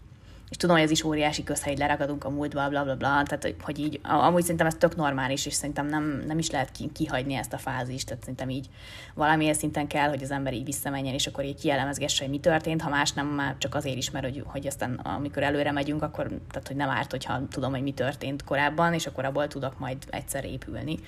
[0.49, 3.79] és tudom, hogy ez is óriási közhely, leragadunk a múltba, bla, bla, bla, tehát hogy
[3.79, 7.57] így, amúgy szerintem ez tök normális, és szerintem nem, nem is lehet kihagyni ezt a
[7.57, 8.69] fázist, tehát szerintem így
[9.13, 12.81] valamilyen szinten kell, hogy az ember így visszamenjen, és akkor így kielemezgesse, hogy mi történt,
[12.81, 16.27] ha más nem, már csak azért is, mert hogy, hogy aztán amikor előre megyünk, akkor
[16.51, 19.97] tehát, hogy nem árt, hogyha tudom, hogy mi történt korábban, és akkor abból tudok majd
[20.09, 20.99] egyszer épülni.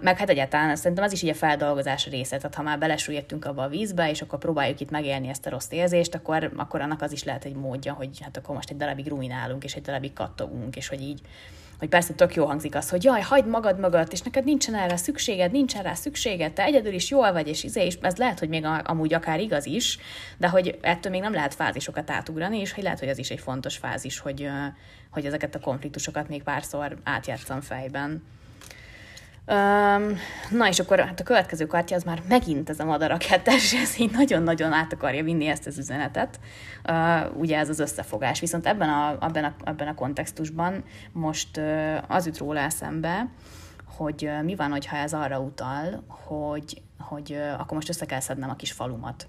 [0.00, 3.62] Meg hát egyáltalán szerintem az is így a feldolgozás része, tehát ha már belesüljöttünk abba
[3.62, 7.12] a vízbe, és akkor próbáljuk itt megélni ezt a rossz érzést, akkor, akkor annak az
[7.12, 10.76] is lehet egy módja, hogy hát akkor most egy darabig ruminálunk, és egy darabig kattogunk,
[10.76, 11.20] és hogy így
[11.78, 14.96] hogy persze tök jó hangzik az, hogy jaj, hagyd magad mögött, és neked nincsen erre
[14.96, 18.48] szükséged, nincsen rá szükséged, te egyedül is jól vagy, és izé, és ez lehet, hogy
[18.48, 19.98] még amúgy akár igaz is,
[20.38, 23.40] de hogy ettől még nem lehet fázisokat átugrani, és hogy lehet, hogy ez is egy
[23.40, 24.48] fontos fázis, hogy,
[25.10, 28.22] hogy ezeket a konfliktusokat még párszor átjátszam fejben.
[29.46, 30.18] Um,
[30.50, 33.98] na és akkor hát a következő kártya az már megint ez a madara kettes, ez
[33.98, 36.40] így nagyon-nagyon át akarja vinni ezt az üzenetet.
[36.88, 38.40] Uh, ugye ez az összefogás.
[38.40, 43.28] Viszont ebben a, ebben a, ebben a kontextusban most uh, az jut róla eszembe,
[43.96, 48.20] hogy uh, mi van, hogyha ez arra utal, hogy, hogy uh, akkor most össze kell
[48.20, 49.26] szednem a kis falumat.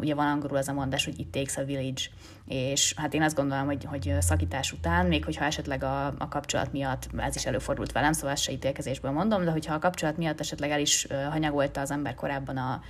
[0.00, 2.02] Ugye van angolul az a mondás, hogy it takes a village,
[2.46, 6.72] és hát én azt gondolom, hogy, hogy szakítás után, még hogyha esetleg a, a kapcsolat
[6.72, 10.40] miatt, ez is előfordult velem, szóval ezt se ítélkezésből mondom, de hogyha a kapcsolat miatt
[10.40, 12.80] esetleg el is hanyagolta az ember korábban a, a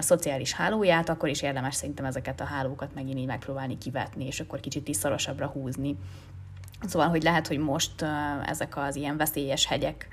[0.00, 4.60] szociális hálóját, akkor is érdemes szerintem ezeket a hálókat megint így megpróbálni kivetni, és akkor
[4.60, 5.96] kicsit is szorosabbra húzni.
[6.86, 8.04] Szóval, hogy lehet, hogy most
[8.46, 10.08] ezek az ilyen veszélyes hegyek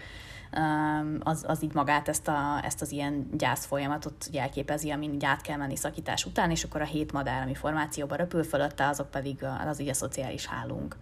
[1.19, 5.41] az, az így magát ezt, a, ezt az ilyen gyász folyamatot jelképezi, amin így át
[5.41, 9.45] kell menni szakítás után, és akkor a hét madár, ami formációba röpül fölötte, azok pedig
[9.67, 10.95] az így a szociális hálunk.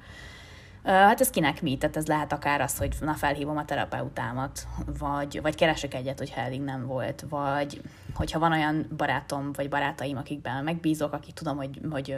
[0.84, 1.78] Hát ez kinek mi?
[1.78, 4.68] Tehát ez lehet akár az, hogy na felhívom a terapeutámat,
[5.00, 7.82] vagy, vagy keresek egyet, hogyha elég nem volt, vagy
[8.16, 12.16] hogyha van olyan barátom vagy barátaim, akikben megbízok, akik tudom, hogy, hogy,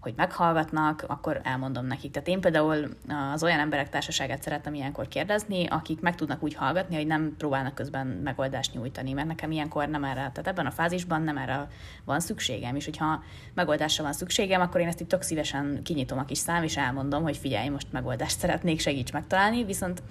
[0.00, 2.10] hogy meghallgatnak, akkor elmondom nekik.
[2.10, 2.88] Tehát én például
[3.32, 7.74] az olyan emberek társaságát szeretem ilyenkor kérdezni, akik meg tudnak úgy hallgatni, hogy nem próbálnak
[7.74, 11.68] közben megoldást nyújtani, mert nekem ilyenkor nem erre, tehát ebben a fázisban nem erre
[12.04, 13.22] van szükségem, és hogyha
[13.54, 17.22] megoldásra van szükségem, akkor én ezt itt tök szívesen kinyitom a kis szám, és elmondom,
[17.22, 20.02] hogy figyelj, most megoldást szeretnék, segíts megtalálni, viszont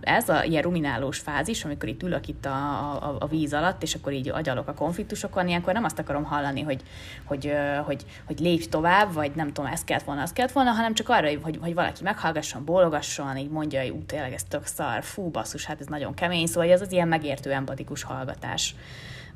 [0.00, 3.94] ez a ilyen ruminálós fázis, amikor itt ülök itt a, a, a víz alatt, és
[3.94, 6.82] akkor így agyalok a konfliktusokon, ilyenkor nem azt akarom hallani, hogy,
[7.24, 7.52] hogy,
[7.84, 11.08] hogy, hogy lépj tovább, vagy nem tudom, ez kellett volna, az kellett volna, hanem csak
[11.08, 15.30] arra, hogy, hogy valaki meghallgasson, bólogasson, így mondja, hogy ú, tényleg ez tök szar, fú,
[15.30, 18.74] basszus, hát ez nagyon kemény, szóval ez az ilyen megértő, empatikus hallgatás.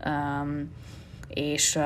[0.07, 0.71] Um,
[1.35, 1.79] és,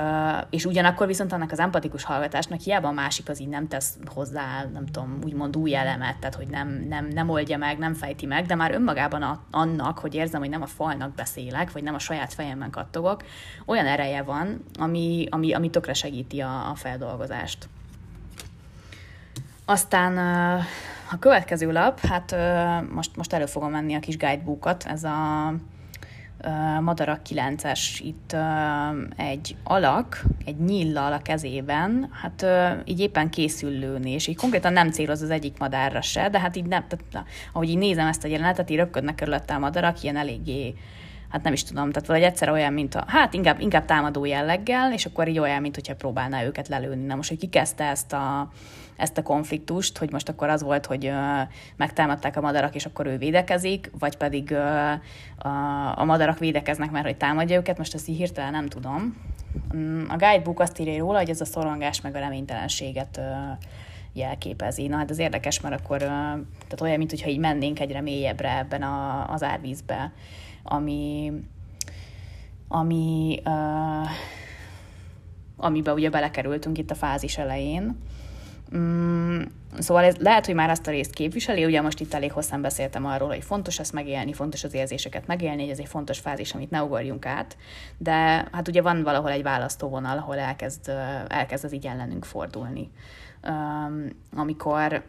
[0.51, 4.65] és ugyanakkor viszont annak az empatikus hallgatásnak hiába a másik az így nem tesz hozzá,
[4.73, 8.47] nem tudom, úgymond új elemet, tehát hogy nem, nem, nem oldja meg, nem fejti meg,
[8.47, 11.99] de már önmagában a, annak, hogy érzem, hogy nem a falnak beszélek, vagy nem a
[11.99, 13.25] saját fejemben kattogok,
[13.65, 17.69] olyan ereje van, ami, ami, ami tökre segíti a, a feldolgozást.
[19.65, 20.19] Aztán
[21.11, 22.37] a következő lap, hát
[22.93, 25.53] most, most elő fogom menni a kis guidebookot, ez a
[26.81, 28.37] Madarak 9-es itt
[29.17, 32.47] egy alak, egy nyillal a kezében, hát
[32.85, 36.57] így éppen készül lőni, és így konkrétan nem céloz az egyik madárra se, de hát
[36.57, 40.17] így nem, tehát, ahogy így nézem ezt a jelenetet, így röpködnek körülötte a madarak, ilyen
[40.17, 40.75] eléggé
[41.29, 44.93] hát nem is tudom, tehát valahogy egyszer olyan, mint a, hát inkább, inkább támadó jelleggel,
[44.93, 47.05] és akkor így olyan, mint hogyha próbálná őket lelőni.
[47.05, 48.51] Na most, hogy ki kezdte ezt a,
[48.97, 51.13] ezt a konfliktust, hogy most akkor az volt, hogy
[51.77, 54.93] megtámadták a madarak, és akkor ő védekezik, vagy pedig a,
[55.95, 59.17] a madarak védekeznek, mert hogy támadja őket, most ezt így hirtelen nem tudom.
[59.77, 63.21] Mm, a guidebook azt írja róla, hogy ez a szorongás meg a reménytelenséget
[64.13, 64.87] jelképezi.
[64.87, 68.83] Na hát ez érdekes, mert akkor tehát olyan, mint hogyha így mennénk egyre mélyebbre ebben
[68.83, 70.13] a, az árvízbe,
[70.69, 71.33] ami,
[72.69, 74.09] ami uh,
[75.57, 77.97] amiben ugye belekerültünk itt a fázis elején,
[78.75, 79.43] Mm,
[79.79, 83.07] szóval ez lehet, hogy már azt a részt képviseli, ugye most itt elég hosszan beszéltem
[83.07, 86.71] arról, hogy fontos ezt megélni, fontos az érzéseket megélni, hogy ez egy fontos fázis, amit
[86.71, 87.57] ne ugorjunk át,
[87.99, 88.13] de
[88.53, 90.93] hát ugye van valahol egy választóvonal, ahol elkezd,
[91.29, 92.91] elkezd az így ellenünk fordulni.
[93.49, 95.03] Um, amikor,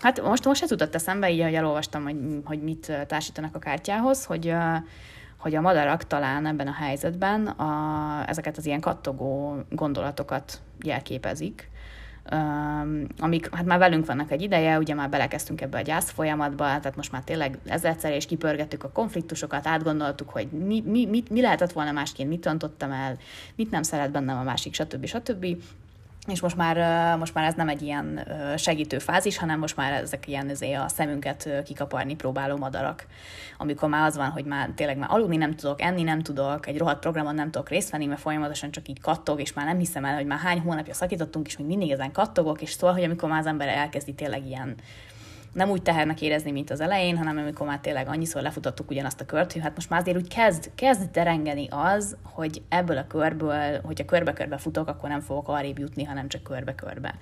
[0.00, 4.24] hát most, most ez jutott eszembe, így, hogy elolvastam, hogy, hogy mit társítanak a kártyához,
[4.24, 4.54] hogy
[5.40, 11.70] hogy a madarak talán ebben a helyzetben a, ezeket az ilyen kattogó gondolatokat jelképezik,
[13.18, 16.96] amik hát már velünk vannak egy ideje, ugye már belekezdtünk ebbe a gyász folyamatba, tehát
[16.96, 21.72] most már tényleg ezzel és kipörgettük a konfliktusokat, átgondoltuk, hogy mi, mi, mi, mi lehetett
[21.72, 23.16] volna másként, mit rontottam el,
[23.54, 25.06] mit nem szeret bennem a másik, stb.
[25.06, 25.56] stb
[26.30, 30.28] és most már, most már ez nem egy ilyen segítő fázis, hanem most már ezek
[30.28, 33.06] ilyen ezért a szemünket kikaparni próbáló madarak.
[33.58, 36.78] Amikor már az van, hogy már tényleg már aludni nem tudok, enni nem tudok, egy
[36.78, 40.04] rohadt programon nem tudok részt venni, mert folyamatosan csak így kattog, és már nem hiszem
[40.04, 43.28] el, hogy már hány hónapja szakítottunk, és még mindig ezen kattogok, és szóval, hogy amikor
[43.28, 44.76] már az ember elkezdi tényleg ilyen
[45.52, 49.26] nem úgy tehernek érezni, mint az elején, hanem amikor már tényleg annyiszor lefutottuk ugyanazt a
[49.26, 53.80] kört, hogy hát most már azért úgy kezd, kezd terengeni az, hogy ebből a körből,
[53.82, 57.14] hogyha körbe-körbe futok, akkor nem fogok arrébb jutni, hanem csak körbe-körbe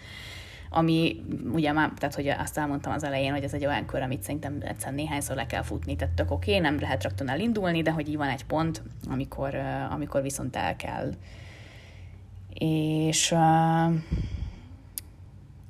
[0.70, 4.22] ami ugye már, tehát hogy azt elmondtam az elején, hogy ez egy olyan kör, amit
[4.22, 7.90] szerintem egyszer néhányszor le kell futni, tehát tök oké, okay, nem lehet rögtön elindulni, de
[7.90, 9.54] hogy így van egy pont, amikor,
[9.90, 11.12] amikor viszont el kell.
[12.54, 13.34] És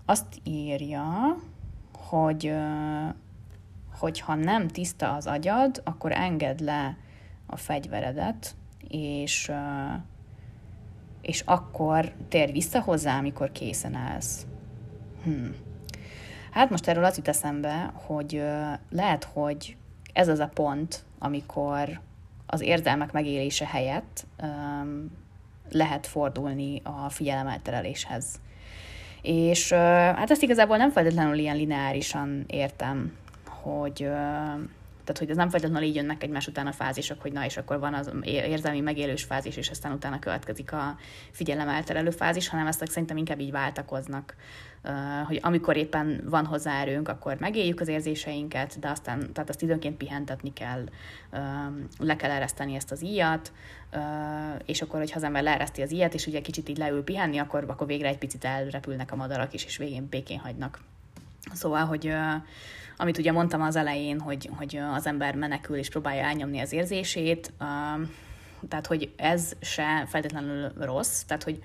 [0.05, 1.37] azt írja,
[2.09, 2.55] hogy
[3.99, 6.97] hogyha nem tiszta az agyad, akkor engedd le
[7.47, 8.55] a fegyveredet,
[8.89, 9.53] és,
[11.21, 14.47] és akkor térj vissza hozzá, amikor készen állsz.
[15.23, 15.55] Hmm.
[16.51, 18.43] Hát most erről az jut eszembe, hogy
[18.91, 19.77] lehet, hogy
[20.13, 22.01] ez az a pont, amikor
[22.47, 25.11] az érzelmek megélése helyett um,
[25.71, 28.41] lehet fordulni a figyelemeltereléshez.
[29.23, 33.13] És hát ezt igazából nem feltétlenül ilyen lineárisan értem,
[33.47, 34.09] hogy
[35.09, 37.79] tehát, hogy ez nem feltétlenül így jönnek egymás után a fázisok, hogy na, és akkor
[37.79, 40.97] van az érzelmi megélős fázis, és aztán utána következik a
[41.31, 44.35] figyelem elterelő fázis, hanem ezt szerintem inkább így váltakoznak
[45.27, 49.97] hogy amikor éppen van hozzá erőnk, akkor megéljük az érzéseinket, de aztán, tehát azt időnként
[49.97, 50.85] pihentetni kell,
[51.99, 53.53] le kell ereszteni ezt az íjat,
[54.65, 57.65] és akkor, hogyha az ember leereszti az íjat, és ugye kicsit így leül pihenni, akkor,
[57.67, 60.81] akkor végre egy picit elrepülnek a madarak is, és végén békén hagynak.
[61.53, 62.15] Szóval, hogy
[63.01, 67.53] amit ugye mondtam az elején, hogy, hogy az ember menekül és próbálja elnyomni az érzését,
[68.69, 71.63] Tehát, hogy ez se feltétlenül rossz, tehát, hogy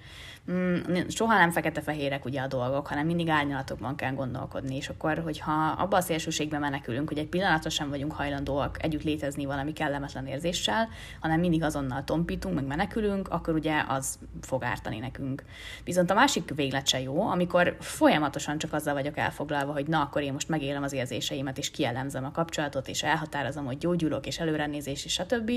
[1.08, 5.98] soha nem fekete-fehérek ugye a dolgok, hanem mindig árnyalatokban kell gondolkodni, és akkor, hogyha abba
[5.98, 11.40] a szélsőségbe menekülünk, hogy egy pillanatra sem vagyunk hajlandóak együtt létezni valami kellemetlen érzéssel, hanem
[11.40, 15.44] mindig azonnal tompítunk, meg menekülünk, akkor ugye az fog ártani nekünk.
[15.84, 20.22] Viszont a másik véglet se jó, amikor folyamatosan csak azzal vagyok elfoglalva, hogy na, akkor
[20.22, 25.06] én most megélem az érzéseimet, és kielemzem a kapcsolatot, és elhatározom, hogy gyógyulok, és előrenézés,
[25.06, 25.52] és stb.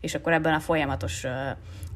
[0.00, 1.30] És akkor ebben a folyamatos uh,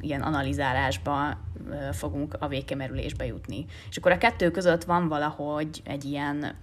[0.01, 3.67] ilyen analizálásba uh, fogunk a végkemerülésbe jutni.
[3.91, 6.59] És akkor a kettő között van valahogy egy ilyen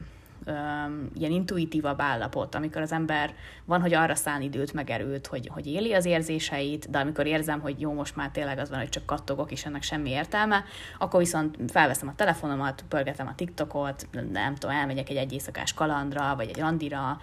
[1.14, 3.34] ilyen intuitívabb állapot, amikor az ember
[3.66, 7.60] van, hogy arra szán időt, meg erőt, hogy, hogy éli az érzéseit, de amikor érzem,
[7.60, 10.64] hogy jó, most már tényleg az van, hogy csak kattogok, és ennek semmi értelme,
[10.98, 16.34] akkor viszont felveszem a telefonomat, pörgetem a TikTokot, nem tudom, elmegyek egy egy éjszakás kalandra,
[16.36, 17.20] vagy egy randira,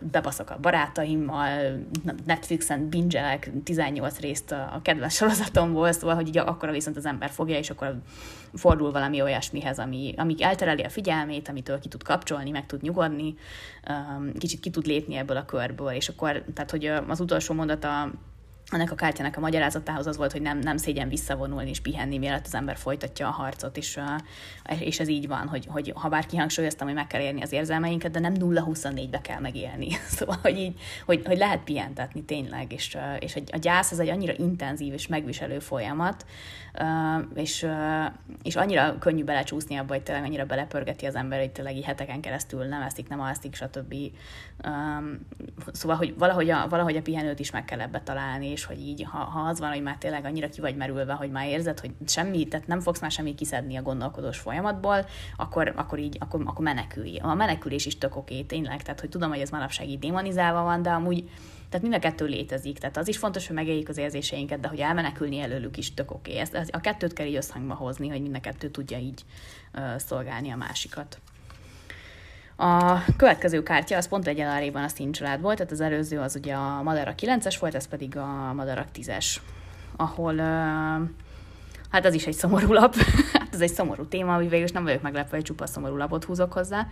[0.00, 1.48] bebaszok a barátaimmal,
[2.26, 7.58] Netflixen bingelek 18 részt a kedves sorozatomból, szóval, hogy így akkor viszont az ember fogja,
[7.58, 8.00] és akkor
[8.54, 13.34] fordul valami olyasmihez, ami, ami eltereli a figyelmét, amitől ki tud kapcsolni, meg tud nyugodni,
[14.38, 18.10] kicsit ki tud lépni ebből a körből, és akkor, tehát hogy az utolsó mondata
[18.70, 22.46] ennek a kártyának a magyarázatához az volt, hogy nem, nem szégyen visszavonulni és pihenni, mielőtt
[22.46, 23.98] az ember folytatja a harcot, és,
[24.78, 28.10] és ez így van, hogy, hogy ha bár kihangsúlyoztam, hogy meg kell érni az érzelmeinket,
[28.10, 29.88] de nem 0-24-be kell megélni.
[30.20, 34.32] Szóval, hogy így, hogy, hogy lehet pihentetni tényleg, és, és a gyász az egy annyira
[34.36, 36.24] intenzív és megviselő folyamat,
[37.34, 37.66] és,
[38.42, 42.20] és annyira könnyű belecsúszni abba, hogy tényleg annyira belepörgeti az ember, hogy tényleg így heteken
[42.20, 43.94] keresztül nem eszik, nem alszik, stb.
[45.72, 49.06] Szóval, hogy valahogy a, valahogy a pihenőt is meg kell ebbe találni, és hogy így,
[49.10, 51.90] ha, ha az van, hogy már tényleg annyira ki vagy merülve, hogy már érzed, hogy
[52.06, 56.64] semmi, tehát nem fogsz már semmit kiszedni a gondolkodós folyamatból, akkor, akkor így, akkor, akkor
[56.64, 57.16] menekülj.
[57.16, 60.82] A menekülés is tök oké, tényleg, tehát hogy tudom, hogy ez manapság így démonizálva van,
[60.82, 61.30] de amúgy
[61.68, 62.78] tehát mind a kettő létezik.
[62.78, 66.36] Tehát az is fontos, hogy megéljük az érzéseinket, de hogy elmenekülni előlük is tök oké.
[66.36, 69.24] Ezt, a kettőt kell így összhangba hozni, hogy mind a kettő tudja így
[69.74, 71.20] uh, szolgálni a másikat.
[72.62, 76.54] A következő kártya az pont egy a szín család volt, tehát az előző az ugye
[76.54, 79.36] a Madara 9-es volt, ez pedig a Madara 10-es,
[79.96, 80.36] ahol
[81.90, 82.94] hát az is egy szomorú lap,
[83.32, 86.52] hát ez egy szomorú téma, hogy végül nem vagyok meglepve, hogy csupa szomorú lapot húzok
[86.52, 86.86] hozzá.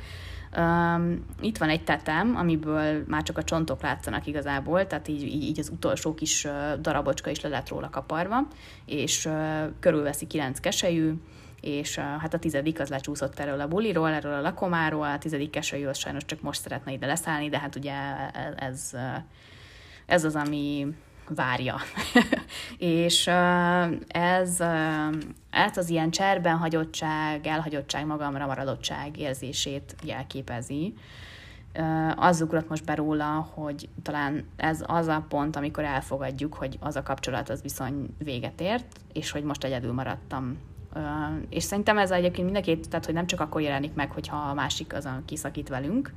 [1.41, 5.69] Itt van egy tetem, amiből már csak a csontok látszanak igazából, tehát így, így, az
[5.69, 6.47] utolsó kis
[6.81, 8.47] darabocska is le lett róla kaparva,
[8.85, 9.29] és
[9.81, 11.15] körülveszi kilenc keselyű,
[11.61, 15.87] és hát a tizedik az lecsúszott erről a buliról, erről a lakomáról, a tizedik keselyű
[15.87, 17.94] az sajnos csak most szeretne ide leszállni, de hát ugye
[18.57, 18.92] ez,
[20.07, 20.87] ez az, ami
[21.29, 21.77] várja.
[22.79, 23.27] és
[24.09, 24.61] ez,
[25.51, 30.94] ez az ilyen cserben hagyottság, elhagyottság, magamra maradottság érzését jelképezi.
[32.16, 36.97] Az ugrott most be róla, hogy talán ez az a pont, amikor elfogadjuk, hogy az
[36.97, 40.59] a kapcsolat az viszony véget ért, és hogy most egyedül maradtam
[41.48, 44.37] és szerintem ez egyébként mind a két, tehát hogy nem csak akkor jelenik meg, hogyha
[44.37, 46.12] a másik az, aki szakít velünk,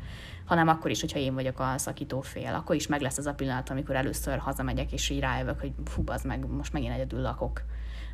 [0.45, 2.53] hanem akkor is, hogyha én vagyok a szakító fél.
[2.53, 6.03] Akkor is meg lesz az a pillanat, amikor először hazamegyek, és így rájövök, hogy fú,
[6.05, 7.63] az meg, most megint egyedül lakok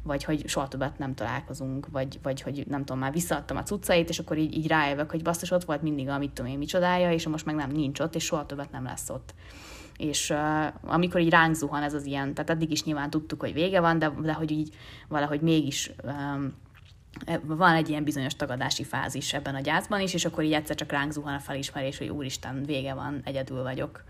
[0.03, 4.09] vagy hogy soha többet nem találkozunk, vagy, vagy hogy nem tudom, már visszaadtam a cuccait,
[4.09, 7.11] és akkor így, így rájövök, hogy basszus, ott volt mindig a mit tudom én micsodája,
[7.11, 9.33] és most meg nem nincs ott, és soha többet nem lesz ott.
[9.97, 13.53] És uh, amikor így ránk zuhan ez az ilyen, tehát addig is nyilván tudtuk, hogy
[13.53, 14.75] vége van, de, de hogy így
[15.07, 16.53] valahogy mégis um,
[17.43, 20.91] van egy ilyen bizonyos tagadási fázis ebben a gyászban is, és akkor így egyszer csak
[20.91, 24.03] ránk zuhan a felismerés, hogy úristen, vége van, egyedül vagyok.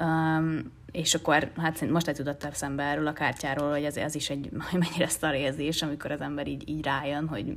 [0.00, 4.50] Um, és akkor hát most tudott eszembe erről a kártyáról, hogy ez, ez is egy
[4.72, 7.52] mennyire szar érzés, amikor az ember így, így rájön, hogy,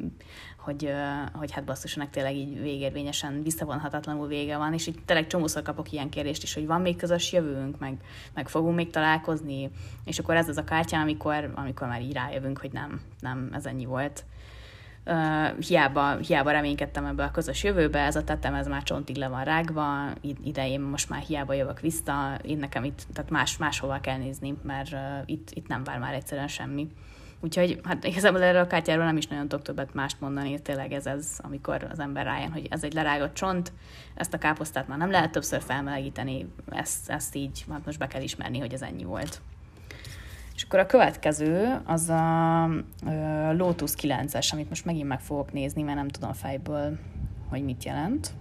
[0.57, 0.93] hogy,
[1.33, 6.09] hogy hát basszusanak tényleg így végérvényesen visszavonhatatlanul vége van, és így tényleg csomószor kapok ilyen
[6.09, 7.97] kérdést is, hogy van még közös jövőnk, meg,
[8.33, 9.69] meg fogunk még találkozni,
[10.05, 13.65] és akkor ez az a kártya, amikor, amikor már így rájövünk, hogy nem, nem, ez
[13.65, 14.23] ennyi volt.
[15.05, 19.27] Uh, hiába, hiába reménykedtem ebbe a közös jövőbe, ez a tetem, ez már csontig le
[19.27, 24.17] van rágva, idején most már hiába jövök vissza, én nekem itt, tehát más, máshova kell
[24.17, 26.87] nézni, mert uh, itt, itt nem vár már egyszerűen semmi.
[27.43, 31.05] Úgyhogy hát igazából erről a kártyáról nem is nagyon tudok többet mást mondani, tényleg ez
[31.05, 33.73] az, amikor az ember rájön, hogy ez egy lerágott csont,
[34.15, 38.21] ezt a káposztát már nem lehet többször felmelegíteni, ezt, ezt így, hát most be kell
[38.21, 39.41] ismerni, hogy ez ennyi volt.
[40.55, 42.65] És akkor a következő az a
[43.51, 46.99] Lotus 9-es, amit most megint meg fogok nézni, mert nem tudom fejből,
[47.49, 48.33] hogy mit jelent.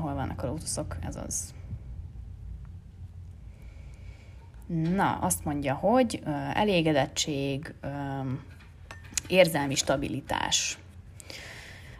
[0.00, 0.96] Hol vannak a Lotusok?
[1.06, 1.54] Ez az.
[4.66, 6.22] Na, azt mondja, hogy
[6.54, 7.74] elégedettség,
[9.28, 10.78] érzelmi stabilitás.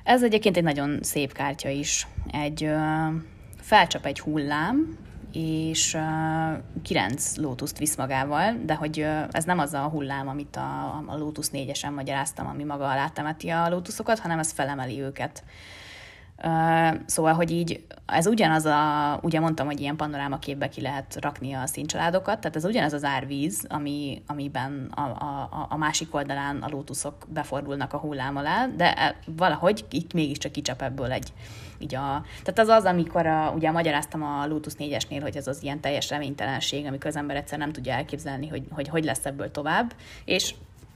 [0.05, 2.07] Ez egyébként egy nagyon szép kártya is.
[2.33, 2.71] Egy
[3.57, 4.97] felcsap egy hullám,
[5.33, 5.99] és
[6.83, 11.47] kilenc lótuszt visz magával, de hogy ez nem az a hullám, amit a, a Lotus
[11.53, 15.45] 4-esen magyaráztam, ami maga alá temeti a lótuszokat, hanem ez felemeli őket.
[17.07, 21.67] Szóval, hogy így ez ugyanaz a, ugye mondtam, hogy ilyen panorámaképbe ki lehet rakni a
[21.67, 27.27] színcsaládokat, tehát ez ugyanaz az árvíz, ami, amiben a, a, a másik oldalán a lótuszok
[27.29, 31.33] befordulnak a hullám alá, de e, valahogy itt mégiscsak kicsap ebből egy,
[31.79, 35.63] így a, tehát az az, amikor a, ugye magyaráztam a Lotus 4-esnél, hogy ez az
[35.63, 39.51] ilyen teljes reménytelenség, amikor az ember egyszer nem tudja elképzelni, hogy hogy, hogy lesz ebből
[39.51, 39.93] tovább,
[40.25, 40.55] és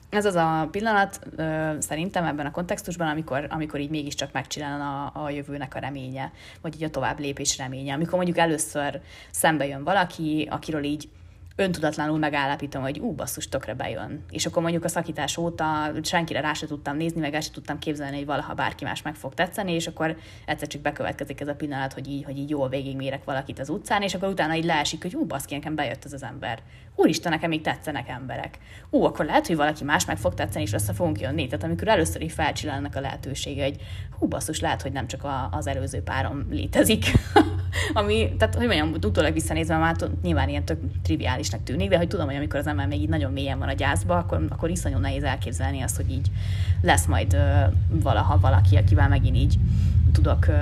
[0.09, 5.23] ez az a pillanat ö, szerintem ebben a kontextusban, amikor, amikor így mégiscsak megcsinál a,
[5.23, 6.31] a jövőnek a reménye,
[6.61, 7.93] vagy így a tovább lépés reménye.
[7.93, 9.01] Amikor mondjuk először
[9.31, 11.09] szembe jön valaki, akiről így
[11.55, 14.23] öntudatlanul megállapítom, hogy ú, basszus, tökre bejön.
[14.31, 17.79] És akkor mondjuk a szakítás óta senkire rá se tudtam nézni, meg el sem tudtam
[17.79, 21.55] képzelni, hogy valaha bárki más meg fog tetszeni, és akkor egyszer csak bekövetkezik ez a
[21.55, 25.01] pillanat, hogy így, hogy így jól végigmérek valakit az utcán, és akkor utána így leesik,
[25.01, 26.59] hogy ú, baszki, nekem bejött ez az ember.
[26.95, 28.57] Úristen, nekem még tetszenek emberek.
[28.89, 31.47] Ú, akkor lehet, hogy valaki más meg fog tetszeni, és össze fogunk jönni.
[31.47, 33.75] Tehát amikor először is felcsillannak a lehetősége, hogy
[34.19, 37.05] hú, basszus, lehet, hogy nem csak a, az előző párom létezik.
[37.93, 42.25] Ami, tehát, hogy mondjam, utólag visszanézve már nyilván ilyen tök triviálisnak tűnik, de hogy tudom,
[42.25, 45.23] hogy amikor az ember még így nagyon mélyen van a gyászba, akkor, akkor iszonyú nehéz
[45.23, 46.31] elképzelni azt, hogy így
[46.81, 47.59] lesz majd ö,
[47.89, 49.57] valaha valaki, akivel megint így
[50.11, 50.53] tudok ö,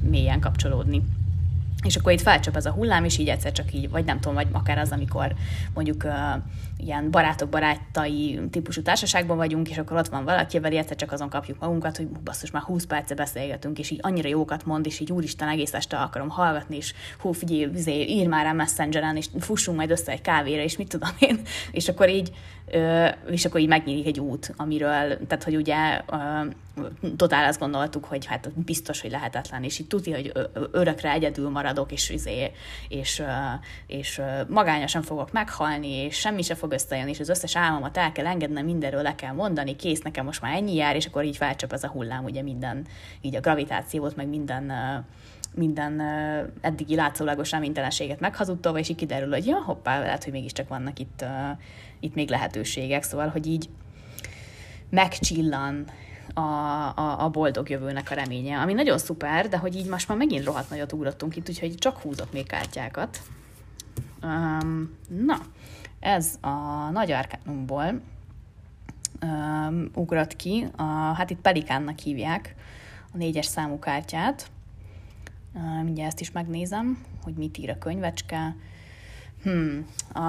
[0.00, 1.02] mélyen kapcsolódni.
[1.84, 4.34] És akkor itt felcsap ez a hullám, és így egyszer csak így, vagy nem tudom,
[4.34, 5.34] vagy akár az, amikor
[5.74, 6.12] mondjuk uh,
[6.76, 11.28] ilyen barátok barátai típusú társaságban vagyunk, és akkor ott van valaki, vagy egyszer csak azon
[11.28, 15.12] kapjuk magunkat, hogy basszus, már 20 perce beszélgetünk, és így annyira jókat mond, és így
[15.12, 19.76] úristen, egész este akarom hallgatni, és hú, figyelj, izé, ír már rá messengeren, és fussunk
[19.76, 22.32] majd össze egy kávéra, és mit tudom én, és akkor így,
[23.30, 26.00] és akkor így megnyílik egy út, amiről, tehát hogy ugye
[27.16, 30.32] totál azt gondoltuk, hogy hát biztos, hogy lehetetlen, és így tudja, hogy
[30.70, 32.52] örökre egyedül maradok, és, izé,
[32.88, 33.22] és,
[33.86, 38.26] és magányosan fogok meghalni, és semmi se fog összejönni, és az összes álmomat el kell
[38.26, 41.72] engednem, mindenről le kell mondani, kész, nekem most már ennyi jár, és akkor így felcsap
[41.72, 42.86] ez a hullám, ugye minden,
[43.20, 44.72] így a gravitációt, meg minden
[45.54, 46.00] minden
[46.60, 51.24] eddigi látszólagos reménytelenséget meghazudtolva, és így kiderül, hogy ja, hoppá, lehet, hogy mégiscsak vannak itt,
[52.00, 53.68] itt még lehetőségek, szóval, hogy így
[54.90, 55.84] megcsillan
[56.38, 60.18] a, a, a boldog jövőnek a reménye, ami nagyon szuper, de hogy így most már
[60.18, 63.22] megint rohadt nagyot ugrottunk itt, úgyhogy csak húzok még kártyákat.
[64.22, 65.40] Um, na,
[66.00, 66.48] ez a
[66.92, 68.00] nagy arkánumból
[69.22, 72.54] um, ugrott ki, a, hát itt Pelikánnak hívják
[73.12, 74.50] a négyes számú kártyát.
[75.54, 78.56] Uh, mindjárt ezt is megnézem, hogy mit ír a könyvecske.
[79.42, 79.86] Hmm.
[80.12, 80.20] A,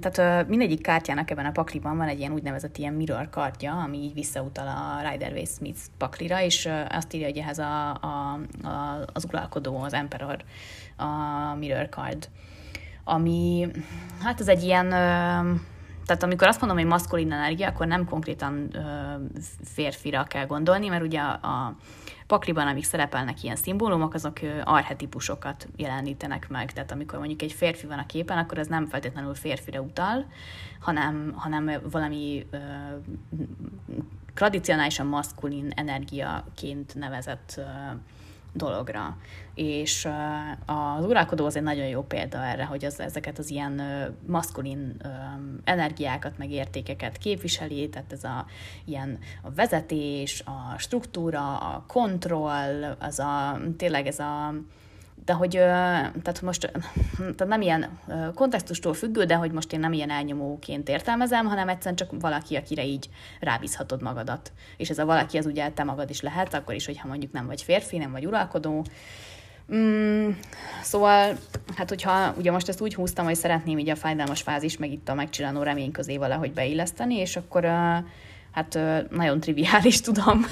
[0.00, 3.98] tehát a, mindegyik kártyának ebben a pakliban van egy ilyen úgynevezett ilyen mirror kártya, ami
[3.98, 9.04] így visszautal a Rider Waite Smith paklira, és azt írja, hogy ehhez a, a, a,
[9.12, 10.44] az uralkodó, az Emperor,
[10.96, 12.28] a mirror card,
[13.04, 13.66] ami,
[14.22, 14.92] hát ez egy ilyen,
[16.08, 18.70] tehát amikor azt mondom, hogy maszkulin energia, akkor nem konkrétan
[19.64, 21.76] férfira kell gondolni, mert ugye a, a
[22.26, 26.72] pakliban, amik szerepelnek ilyen szimbólumok, azok arhetipusokat jelenítenek meg.
[26.72, 30.26] Tehát amikor mondjuk egy férfi van a képen, akkor ez nem feltétlenül férfire utal,
[30.80, 32.58] hanem, hanem valami ö,
[34.34, 37.62] tradicionálisan maszkulin energiaként nevezett ö,
[38.52, 39.16] dologra.
[39.54, 40.08] És
[40.66, 43.82] az uralkodó az egy nagyon jó példa erre, hogy az, ezeket az ilyen
[44.26, 44.96] maszkulin
[45.64, 48.46] energiákat, meg értékeket képviseli, tehát ez a
[48.84, 54.54] ilyen a vezetés, a struktúra, a kontroll, az a tényleg ez a
[55.28, 55.50] de hogy
[56.22, 56.70] tehát most
[57.18, 57.98] tehát nem ilyen
[58.34, 62.84] kontextustól függő, de hogy most én nem ilyen elnyomóként értelmezem, hanem egyszerűen csak valaki, akire
[62.84, 63.08] így
[63.40, 64.52] rábízhatod magadat.
[64.76, 67.46] És ez a valaki az ugye te magad is lehet, akkor is, hogyha mondjuk nem
[67.46, 68.84] vagy férfi, nem vagy uralkodó.
[69.74, 70.30] Mm,
[70.82, 71.36] szóval,
[71.76, 75.08] hát hogyha ugye most ezt úgy húztam, hogy szeretném így a fájdalmas fázis, meg itt
[75.08, 77.64] a megcsillanó remény közé valahogy beilleszteni, és akkor
[78.52, 78.78] hát
[79.10, 80.46] nagyon triviális tudom,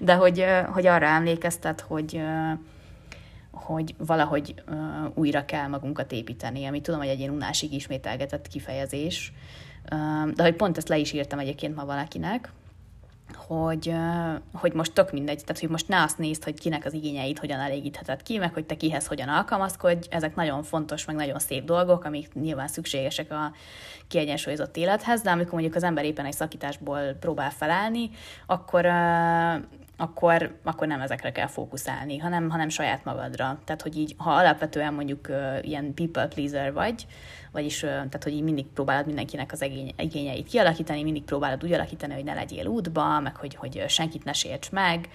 [0.00, 2.22] de hogy, hogy arra emlékeztet, hogy
[3.64, 4.76] hogy valahogy uh,
[5.14, 9.32] újra kell magunkat építeni, ami tudom, hogy egy ilyen unásig ismételgetett kifejezés,
[9.92, 12.52] uh, de hogy pont ezt le is írtam egyébként ma valakinek,
[13.36, 16.92] hogy, uh, hogy most tök mindegy, tehát hogy most ne azt nézd, hogy kinek az
[16.92, 21.38] igényeit hogyan elégítheted ki, meg hogy te kihez hogyan alkalmazkodj, ezek nagyon fontos, meg nagyon
[21.38, 23.52] szép dolgok, amik nyilván szükségesek a
[24.08, 28.10] kiegyensúlyozott élethez, de amikor mondjuk az ember éppen egy szakításból próbál felállni,
[28.46, 29.62] akkor, uh,
[29.96, 33.58] akkor, akkor nem ezekre kell fókuszálni, hanem, hanem saját magadra.
[33.64, 37.06] Tehát, hogy így, ha alapvetően mondjuk uh, ilyen people pleaser vagy,
[37.54, 39.64] vagyis tehát, hogy így mindig próbálod mindenkinek az
[39.96, 44.32] igényeit kialakítani, mindig próbálod úgy alakítani, hogy ne legyél útba, meg hogy, hogy senkit ne
[44.32, 45.08] sérts meg,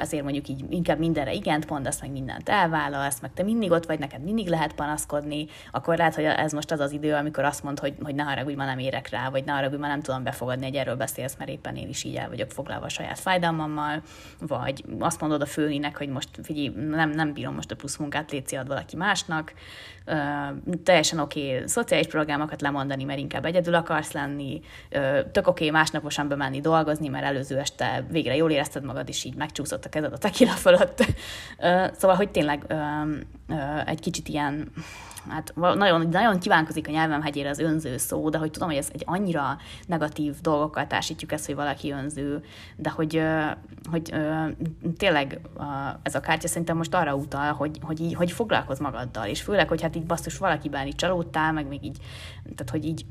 [0.00, 3.98] ezért mondjuk így inkább mindenre igent mondasz, meg mindent elválasz, meg te mindig ott vagy,
[3.98, 7.78] neked mindig lehet panaszkodni, akkor lehet, hogy ez most az az idő, amikor azt mond,
[7.78, 10.64] hogy, hogy ne haragudj, ma nem érek rá, vagy ne haragudj, ma nem tudom befogadni,
[10.64, 14.02] hogy erről beszélsz, mert éppen én is így el vagyok foglalva a saját fájdalmammal,
[14.38, 18.30] vagy azt mondod a főninek, hogy most figyelj, nem, nem bírom most a plusz munkát,
[18.30, 19.52] létszi ad valaki másnak,
[20.82, 24.60] teljesen oké okay, szociális programokat lemondani, mert inkább egyedül akarsz lenni,
[25.32, 29.84] tök oké másnaposan bemenni dolgozni, mert előző este végre jól érezted magad, és így megcsúszott
[29.84, 31.04] a kezed a tequila fölött.
[31.98, 32.74] Szóval, hogy tényleg
[33.86, 34.72] egy kicsit ilyen
[35.28, 38.88] hát nagyon, nagyon kívánkozik a nyelvem hegyére az önző szó, de hogy tudom, hogy ez
[38.92, 42.44] egy annyira negatív dolgokkal társítjuk ezt, hogy valaki önző,
[42.76, 43.22] de hogy,
[43.90, 44.14] hogy
[44.96, 45.40] tényleg
[46.02, 49.68] ez a kártya szerintem most arra utal, hogy, hogy, így, hogy foglalkozz magaddal, és főleg,
[49.68, 51.98] hogy hát így basszus valakiben így csalódtál, meg még így,
[52.44, 53.06] tehát hogy így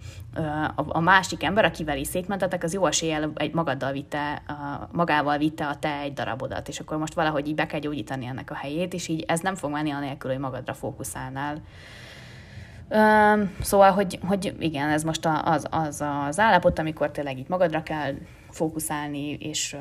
[0.75, 4.41] a, másik ember, akivel is szétmentetek, az jó eséllyel egy magaddal vitte,
[4.91, 8.51] magával vitte a te egy darabodat, és akkor most valahogy így be kell gyógyítani ennek
[8.51, 11.61] a helyét, és így ez nem fog menni anélkül, hogy magadra fókuszálnál.
[13.61, 18.13] Szóval, hogy, hogy igen, ez most az, az az állapot, amikor tényleg így magadra kell
[18.49, 19.75] fókuszálni, és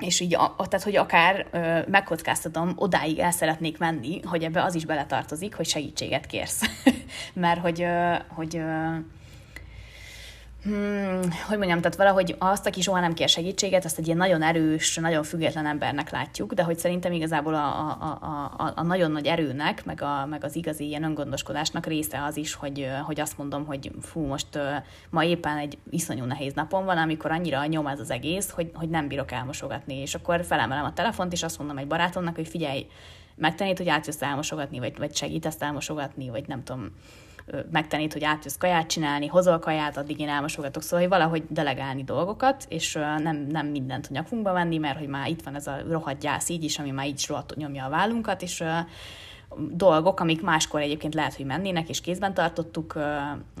[0.00, 4.84] és így, tehát, hogy akár ö, megkockáztatom, odáig el szeretnék menni, hogy ebbe az is
[4.84, 6.62] beletartozik, hogy segítséget kérsz.
[7.34, 8.96] Mert hogy, ö, hogy ö,
[10.66, 14.42] hmm, hogy mondjam, tehát valahogy azt, aki soha nem kér segítséget, azt egy ilyen nagyon
[14.42, 17.68] erős, nagyon független embernek látjuk, de hogy szerintem igazából a,
[18.00, 18.18] a,
[18.56, 22.54] a, a nagyon nagy erőnek, meg, a, meg az igazi ilyen öngondoskodásnak része az is,
[22.54, 24.58] hogy, hogy azt mondom, hogy fú, most
[25.10, 28.88] ma éppen egy iszonyú nehéz napom van, amikor annyira nyom ez az egész, hogy, hogy
[28.88, 32.86] nem bírok elmosogatni, és akkor felemelem a telefont, és azt mondom egy barátomnak, hogy figyelj,
[33.36, 36.90] megtanít, hogy átjössz elmosogatni, vagy, vagy segítesz elmosogatni, vagy nem tudom,
[37.70, 42.64] megtanít, hogy átjössz kaját csinálni, hozol kaját, addig én elmosogatok, szóval hogy valahogy delegálni dolgokat,
[42.68, 46.20] és nem, nem mindent a nyakunkba venni, mert hogy már itt van ez a rohadt
[46.20, 48.64] gyász így is, ami már így is rohadt nyomja a vállunkat, és
[49.70, 52.92] dolgok, amik máskor egyébként lehet, hogy mennének, és kézben tartottuk,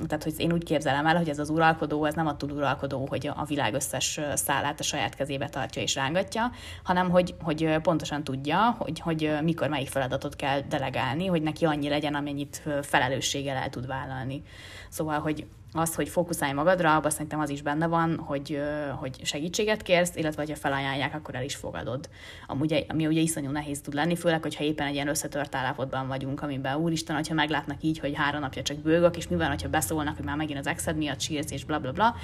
[0.06, 3.30] tehát hogy én úgy képzelem el, hogy ez az uralkodó, ez nem attól uralkodó, hogy
[3.34, 6.50] a világ összes szállát a saját kezébe tartja és rángatja,
[6.82, 11.88] hanem hogy, hogy pontosan tudja, hogy, hogy mikor melyik feladatot kell delegálni, hogy neki annyi
[11.88, 14.42] legyen, amennyit felelősséggel el tud vállalni.
[14.88, 15.46] Szóval, hogy
[15.78, 18.60] az, hogy fókuszálj magadra, abban szerintem az is benne van, hogy,
[18.96, 22.08] hogy segítséget kérsz, illetve ha felajánlják, akkor el is fogadod.
[22.46, 26.42] Amúgy, ami ugye iszonyú nehéz tud lenni, főleg, hogyha éppen egy ilyen összetört állapotban vagyunk,
[26.42, 30.16] amiben úristen, hogyha meglátnak így, hogy három napja csak bőgök, és mi van, hogyha beszólnak,
[30.16, 32.14] hogy már megint az exed miatt sírsz, és bla bla bla.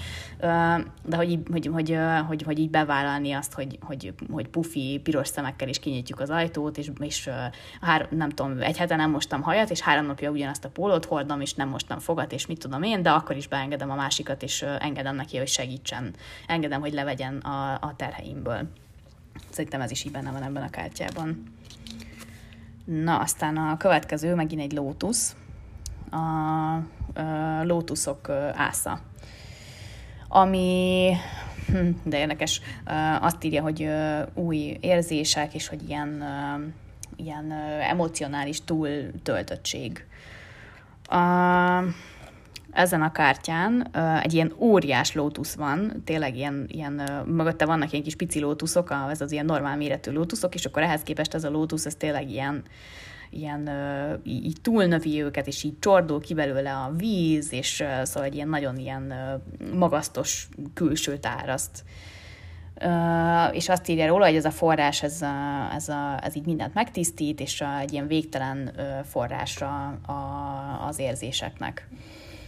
[1.04, 5.68] De hogy, hogy, hogy, hogy, hogy így bevállalni azt, hogy, hogy, hogy pufi, piros szemekkel
[5.68, 7.30] is kinyitjuk az ajtót, és, és
[7.80, 11.40] hár, nem tudom, egy hete nem mostam hajat, és három napja ugyanazt a pólót hordom,
[11.40, 14.62] és nem mostam fogat, és mit tudom én, de akkor is beengedem a másikat, és
[14.62, 16.14] engedem neki, hogy segítsen.
[16.46, 18.68] Engedem, hogy levegyen a, a terheimből.
[19.50, 21.42] Szerintem ez is így benne van ebben a kártyában.
[22.84, 25.36] Na, aztán a következő megint egy lótusz.
[26.10, 29.00] A, a lótuszok ásza.
[30.28, 31.12] Ami
[31.66, 32.60] hm, de érdekes,
[33.20, 33.88] azt írja, hogy
[34.34, 36.24] új érzések, és hogy ilyen,
[37.16, 40.06] ilyen emocionális túltöltöttség
[42.72, 46.92] ezen a kártyán egy ilyen óriás lótusz van, tényleg ilyen, ilyen
[47.26, 51.02] mögötte vannak ilyen kis pici lótuszok, ez az ilyen normál méretű lótuszok, és akkor ehhez
[51.02, 52.62] képest ez a lótusz, ez tényleg ilyen,
[53.30, 53.70] ilyen
[54.24, 58.76] így túlnövi őket, és így csordul ki belőle a víz, és szóval egy ilyen nagyon
[58.76, 59.14] ilyen
[59.74, 61.84] magasztos külsőt áraszt.
[63.52, 66.74] És azt írja róla, hogy ez a forrás, ez, a, ez, a, ez így mindent
[66.74, 68.70] megtisztít, és a, egy ilyen végtelen
[69.04, 69.98] forrásra
[70.88, 71.88] az érzéseknek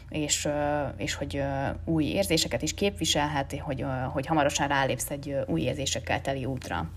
[0.09, 0.49] és,
[0.97, 1.43] és hogy
[1.85, 6.91] új érzéseket is képviselhet, hogy, hogy hamarosan rálépsz egy új érzésekkel teli útra.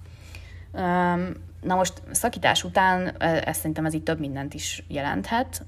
[1.61, 5.65] Na most szakítás után ez szerintem ez így több mindent is jelenthet.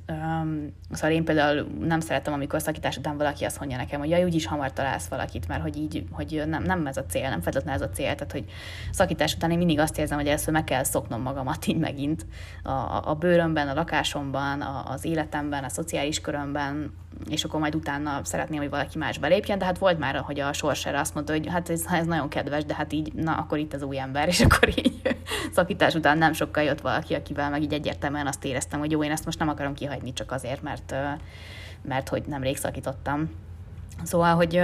[0.91, 4.45] Szóval én például nem szeretem, amikor szakítás után valaki azt mondja nekem, hogy jaj, úgyis
[4.45, 7.89] hamar találsz valakit, mert hogy így, hogy nem, nem ez a cél, nem feltétlenül ez
[7.89, 8.15] a cél.
[8.15, 8.45] Tehát, hogy
[8.91, 12.25] szakítás után én mindig azt érzem, hogy először meg kell szoknom magamat így megint
[12.63, 16.93] a, a bőrömben, a lakásomban, a, az életemben, a szociális körömben,
[17.29, 20.53] és akkor majd utána szeretném, hogy valaki más belépjen, de hát volt már, hogy a
[20.53, 23.57] sors erre azt mondta, hogy hát ez, ez nagyon kedves, de hát így, na akkor
[23.57, 25.17] itt az új ember, és akkor így
[25.79, 29.11] szakítás után nem sokkal jött valaki, akivel meg így egyértelműen azt éreztem, hogy jó, én
[29.11, 30.95] ezt most nem akarom kihagyni csak azért, mert,
[31.81, 33.29] mert hogy nemrég szakítottam.
[34.03, 34.57] Szóval, hogy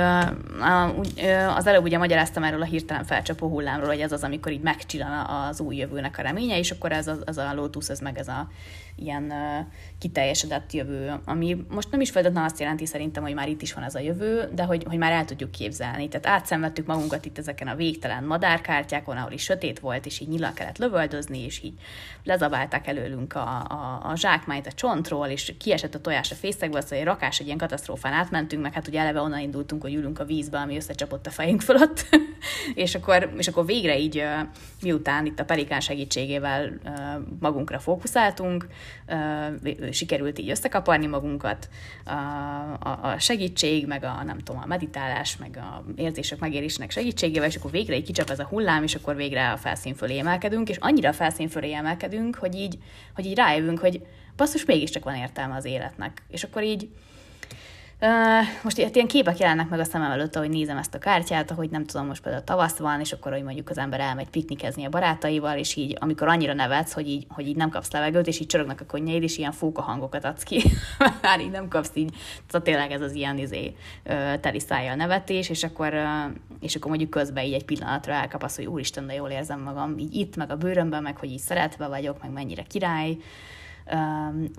[1.56, 5.26] az előbb ugye magyaráztam erről a hirtelen felcsapó hullámról, hogy ez az, amikor így megcsillan
[5.26, 8.28] az új jövőnek a reménye, és akkor ez a, az a Lotus, ez meg ez
[8.28, 8.48] a
[8.96, 9.34] ilyen
[10.00, 13.84] kiteljesedett jövő, ami most nem is feltétlenül azt jelenti szerintem, hogy már itt is van
[13.84, 16.08] ez a jövő, de hogy, hogy már el tudjuk képzelni.
[16.08, 20.54] Tehát átszenvedtük magunkat itt ezeken a végtelen madárkártyákon, ahol is sötét volt, és így nyilak
[20.54, 21.74] kellett lövöldözni, és így
[22.24, 26.98] lezabálták előlünk a, a, a zsákmányt a csontról, és kiesett a tojás a fészekből, szóval
[26.98, 30.26] egy rakás egy ilyen katasztrófán átmentünk, meg hát ugye eleve onnan indultunk, hogy ülünk a
[30.26, 32.06] vízbe, ami összecsapott a fejünk fölött,
[32.74, 34.24] és, akkor, és akkor végre így,
[34.82, 36.70] miután itt a pelikán segítségével
[37.40, 38.68] magunkra fókuszáltunk,
[39.92, 41.70] sikerült így összekaparni magunkat,
[42.06, 42.12] a,
[43.02, 47.72] a, segítség, meg a nem tudom, a meditálás, meg a érzések megérésének segítségével, és akkor
[47.72, 51.10] végre így kicsap ez a hullám, és akkor végre a felszín fölé emelkedünk, és annyira
[51.10, 52.78] a felszín fölé emelkedünk, hogy így,
[53.16, 54.02] hogy így rájövünk, hogy
[54.36, 56.24] basszus, mégiscsak van értelme az életnek.
[56.30, 56.90] És akkor így
[58.62, 61.70] most hát ilyen képek jelennek meg a szemem előtt, ahogy nézem ezt a kártyát, ahogy
[61.70, 64.90] nem tudom, most például tavasz van, és akkor, hogy mondjuk az ember elmegy piknikezni a
[64.90, 68.48] barátaival, és így, amikor annyira nevetsz, hogy így, hogy így nem kapsz levegőt, és így
[68.48, 70.64] csorognak a konnyaid, és ilyen fóka hangokat adsz ki,
[71.22, 72.16] már így nem kapsz így,
[72.48, 73.76] tehát tényleg ez az ilyen izé,
[74.42, 75.94] teli szájjal nevetés, és akkor,
[76.60, 80.16] és akkor mondjuk közben így egy pillanatra elkapasz, hogy úristen, de jól érzem magam, így
[80.16, 83.18] itt, meg a bőrömben, meg hogy így szeretve vagyok, meg mennyire király,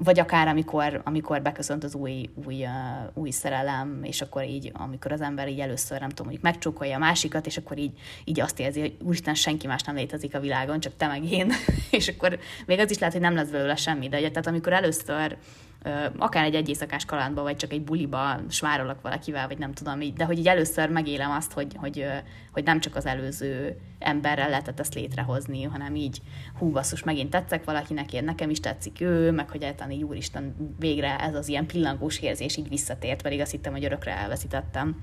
[0.05, 2.67] vagy akár amikor, amikor beköszönt az új, új,
[3.15, 6.99] új szerelem, és akkor így, amikor az ember így először, nem tudom, mondjuk megcsókolja a
[6.99, 7.93] másikat, és akkor így,
[8.25, 11.53] így azt érzi, hogy úristen, senki más nem létezik a világon, csak te meg én,
[11.91, 15.37] és akkor még az is lehet, hogy nem lesz belőle semmi, de tehát amikor először
[16.19, 20.25] akár egy egyészakás kalandba, vagy csak egy buliba smárolok valakivel, vagy nem tudom így, de
[20.25, 22.07] hogy így először megélem azt, hogy, hogy,
[22.53, 26.21] hogy nem csak az előző emberrel lehetett ezt létrehozni, hanem így
[26.59, 30.75] hú, basszus, megint tetszek valakinek, én nekem is tetszik ő, meg hogy egyáltalán így úristen,
[30.79, 35.03] végre ez az ilyen pillangós érzés így visszatért, pedig azt hittem, hogy örökre elveszítettem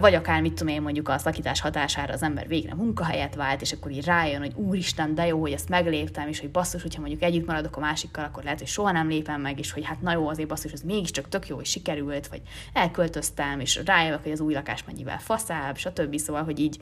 [0.00, 3.72] vagy akár mit tudom én mondjuk a szakítás hatására az ember végre munkahelyet vált, és
[3.72, 7.22] akkor így rájön, hogy úristen, de jó, hogy ezt megléptem, és hogy basszus, hogyha mondjuk
[7.22, 10.12] együtt maradok a másikkal, akkor lehet, hogy soha nem lépem meg, és hogy hát na
[10.12, 12.40] jó, azért basszus, ez mégiscsak tök jó, hogy sikerült, vagy
[12.72, 16.16] elköltöztem, és rájövök, hogy az új lakás mennyivel faszább, stb.
[16.16, 16.78] Szóval, hogy így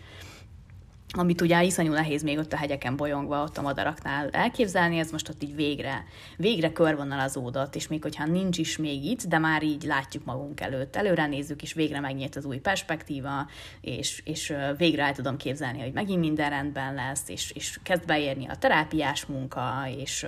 [1.14, 5.28] amit ugye iszonyú nehéz még ott a hegyeken bolyongva, ott a madaraknál elképzelni, ez most
[5.28, 6.04] ott így végre,
[6.36, 10.96] végre körvonalazódott, és még hogyha nincs is még itt, de már így látjuk magunk előtt,
[10.96, 13.46] előre nézzük, és végre megnyílt az új perspektíva,
[13.80, 18.46] és, és végre el tudom képzelni, hogy megint minden rendben lesz, és, és kezd beérni
[18.48, 20.26] a terápiás munka, és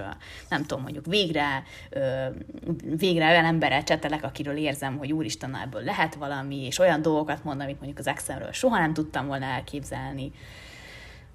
[0.49, 1.63] nem tudom, mondjuk végre,
[2.97, 7.61] végre olyan emberrel csetelek, akiről érzem, hogy úristen, ebből lehet valami, és olyan dolgokat mond,
[7.61, 10.33] amit mondjuk az Excelről soha nem tudtam volna elképzelni.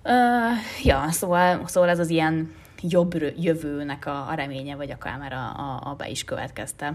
[0.03, 5.33] Uh, ja, szóval, szóval ez az ilyen jobb jövőnek a, a reménye, vagy akár már
[5.33, 6.93] a, a, a be is következte.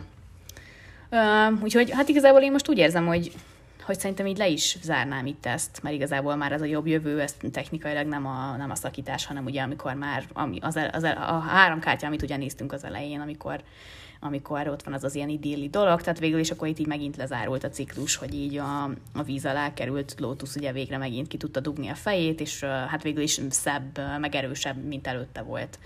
[1.11, 3.33] Uh, úgyhogy hát igazából én most úgy érzem, hogy,
[3.83, 7.21] hogy szerintem így le is zárnám itt ezt, mert igazából már ez a jobb jövő,
[7.21, 11.39] ez technikailag nem a, nem a szakítás, hanem ugye amikor már ami az, az, a
[11.49, 13.61] három kártya, amit ugye néztünk az elején, amikor
[14.25, 17.17] amikor ott van az az ilyen idilli dolog, tehát végül is akkor itt így megint
[17.17, 21.37] lezárult a ciklus, hogy így a, a víz alá került Lotus ugye végre megint ki
[21.37, 25.79] tudta dugni a fejét, és hát végül is szebb, meg erősebb, mint előtte volt.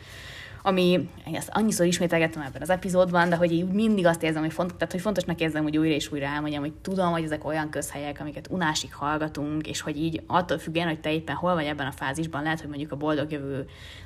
[0.62, 4.74] Ami ezt annyiszor ismételgettem ebben az epizódban, de hogy így mindig azt érzem, hogy, font,
[4.74, 8.20] tehát, hogy fontosnak érzem, hogy újra és újra elmondjam, hogy tudom, hogy ezek olyan közhelyek,
[8.20, 11.92] amiket unásig hallgatunk, és hogy így attól függően, hogy te éppen hol vagy ebben a
[11.92, 13.32] fázisban, lehet, hogy mondjuk a boldog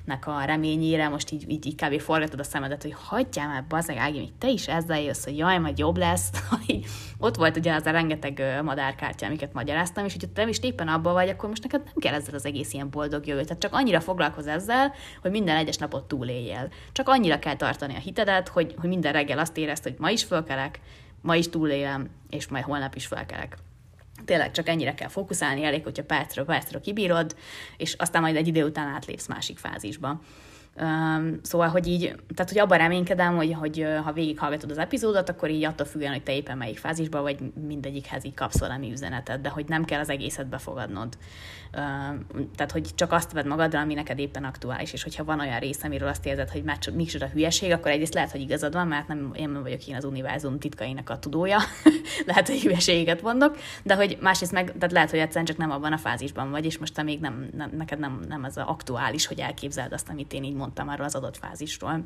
[0.06, 2.00] jövőnek a reményére most így, így, így kb.
[2.00, 5.58] forgatod a szemedet, hogy hagyjál már, bazeg, Ági, még te is ezzel jössz, hogy jaj,
[5.58, 6.30] majd jobb lesz.
[7.18, 11.12] Ott volt ugye az a rengeteg madárkártya, amiket magyaráztam, és hogyha te is éppen abban
[11.12, 13.42] vagy, akkor most neked nem kell ezzel az egész ilyen boldog jövő.
[13.42, 16.68] Tehát csak annyira foglalkoz ezzel, hogy minden egyes napot túléljél.
[16.92, 20.24] Csak annyira kell tartani a hitedet, hogy, hogy minden reggel azt érezd, hogy ma is
[20.24, 20.80] fölkelek,
[21.20, 23.56] ma is túlélem, és majd holnap is fölkelek
[24.24, 27.36] tényleg csak ennyire kell fókuszálni, elég, hogyha percről percről kibírod,
[27.76, 30.20] és aztán majd egy idő után átlépsz másik fázisba.
[30.80, 35.50] Um, szóval, hogy így, tehát hogy abban reménykedem, hogy, hogy ha végighallgatod az epizódot, akkor
[35.50, 39.48] így attól függően, hogy te éppen melyik fázisban vagy, mindegyikhez így kapsz valami üzenetet, de
[39.48, 41.16] hogy nem kell az egészet befogadnod.
[41.76, 45.58] Um, tehát, hogy csak azt vedd magadra, ami neked éppen aktuális, és hogyha van olyan
[45.58, 48.86] rész, amiről azt érzed, hogy már csak micsoda hülyeség, akkor egyrészt lehet, hogy igazad van,
[48.86, 51.58] mert nem én nem vagyok én az univerzum titkainak a tudója,
[52.26, 55.92] lehet, hogy hülyeséget mondok, de hogy másrészt meg, tehát lehet, hogy egyszerűen csak nem abban
[55.92, 59.38] a fázisban vagy, és most te még nem, nem neked nem, nem az aktuális, hogy
[59.38, 62.04] elképzeld azt, amit én így mondtam arról az adott fázisról.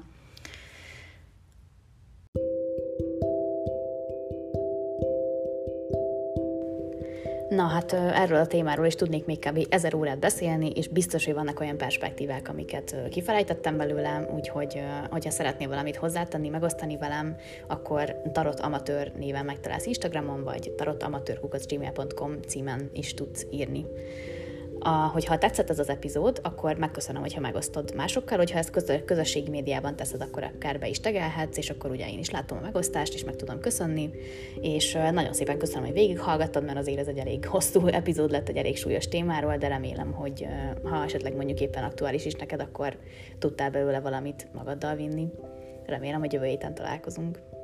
[7.49, 9.67] Na hát erről a témáról is tudnék még kb.
[9.69, 15.69] ezer órát beszélni, és biztos, hogy vannak olyan perspektívák, amiket kifelejtettem belőlem, úgyhogy hogyha szeretnél
[15.69, 17.37] valamit hozzátenni, megosztani velem,
[17.67, 23.87] akkor Tarot Amatőr néven megtalálsz Instagramon, vagy tarotamatőr.gmail.com címen is tudsz írni.
[24.87, 29.51] A, hogyha tetszett ez az epizód, akkor megköszönöm, hogyha megosztod másokkal, hogyha ezt közö, közösségi
[29.51, 33.14] médiában teszed, akkor akár be is tegelhetsz, és akkor ugye én is látom a megosztást,
[33.14, 34.11] és meg tudom köszönni,
[34.61, 38.57] és nagyon szépen köszönöm, hogy végighallgattad, mert azért ez egy elég hosszú epizód lett egy
[38.57, 40.47] elég súlyos témáról, de remélem, hogy
[40.82, 42.99] ha esetleg mondjuk éppen aktuális is neked, akkor
[43.39, 45.28] tudtál belőle valamit magaddal vinni.
[45.87, 47.56] Remélem, hogy jövő héten találkozunk.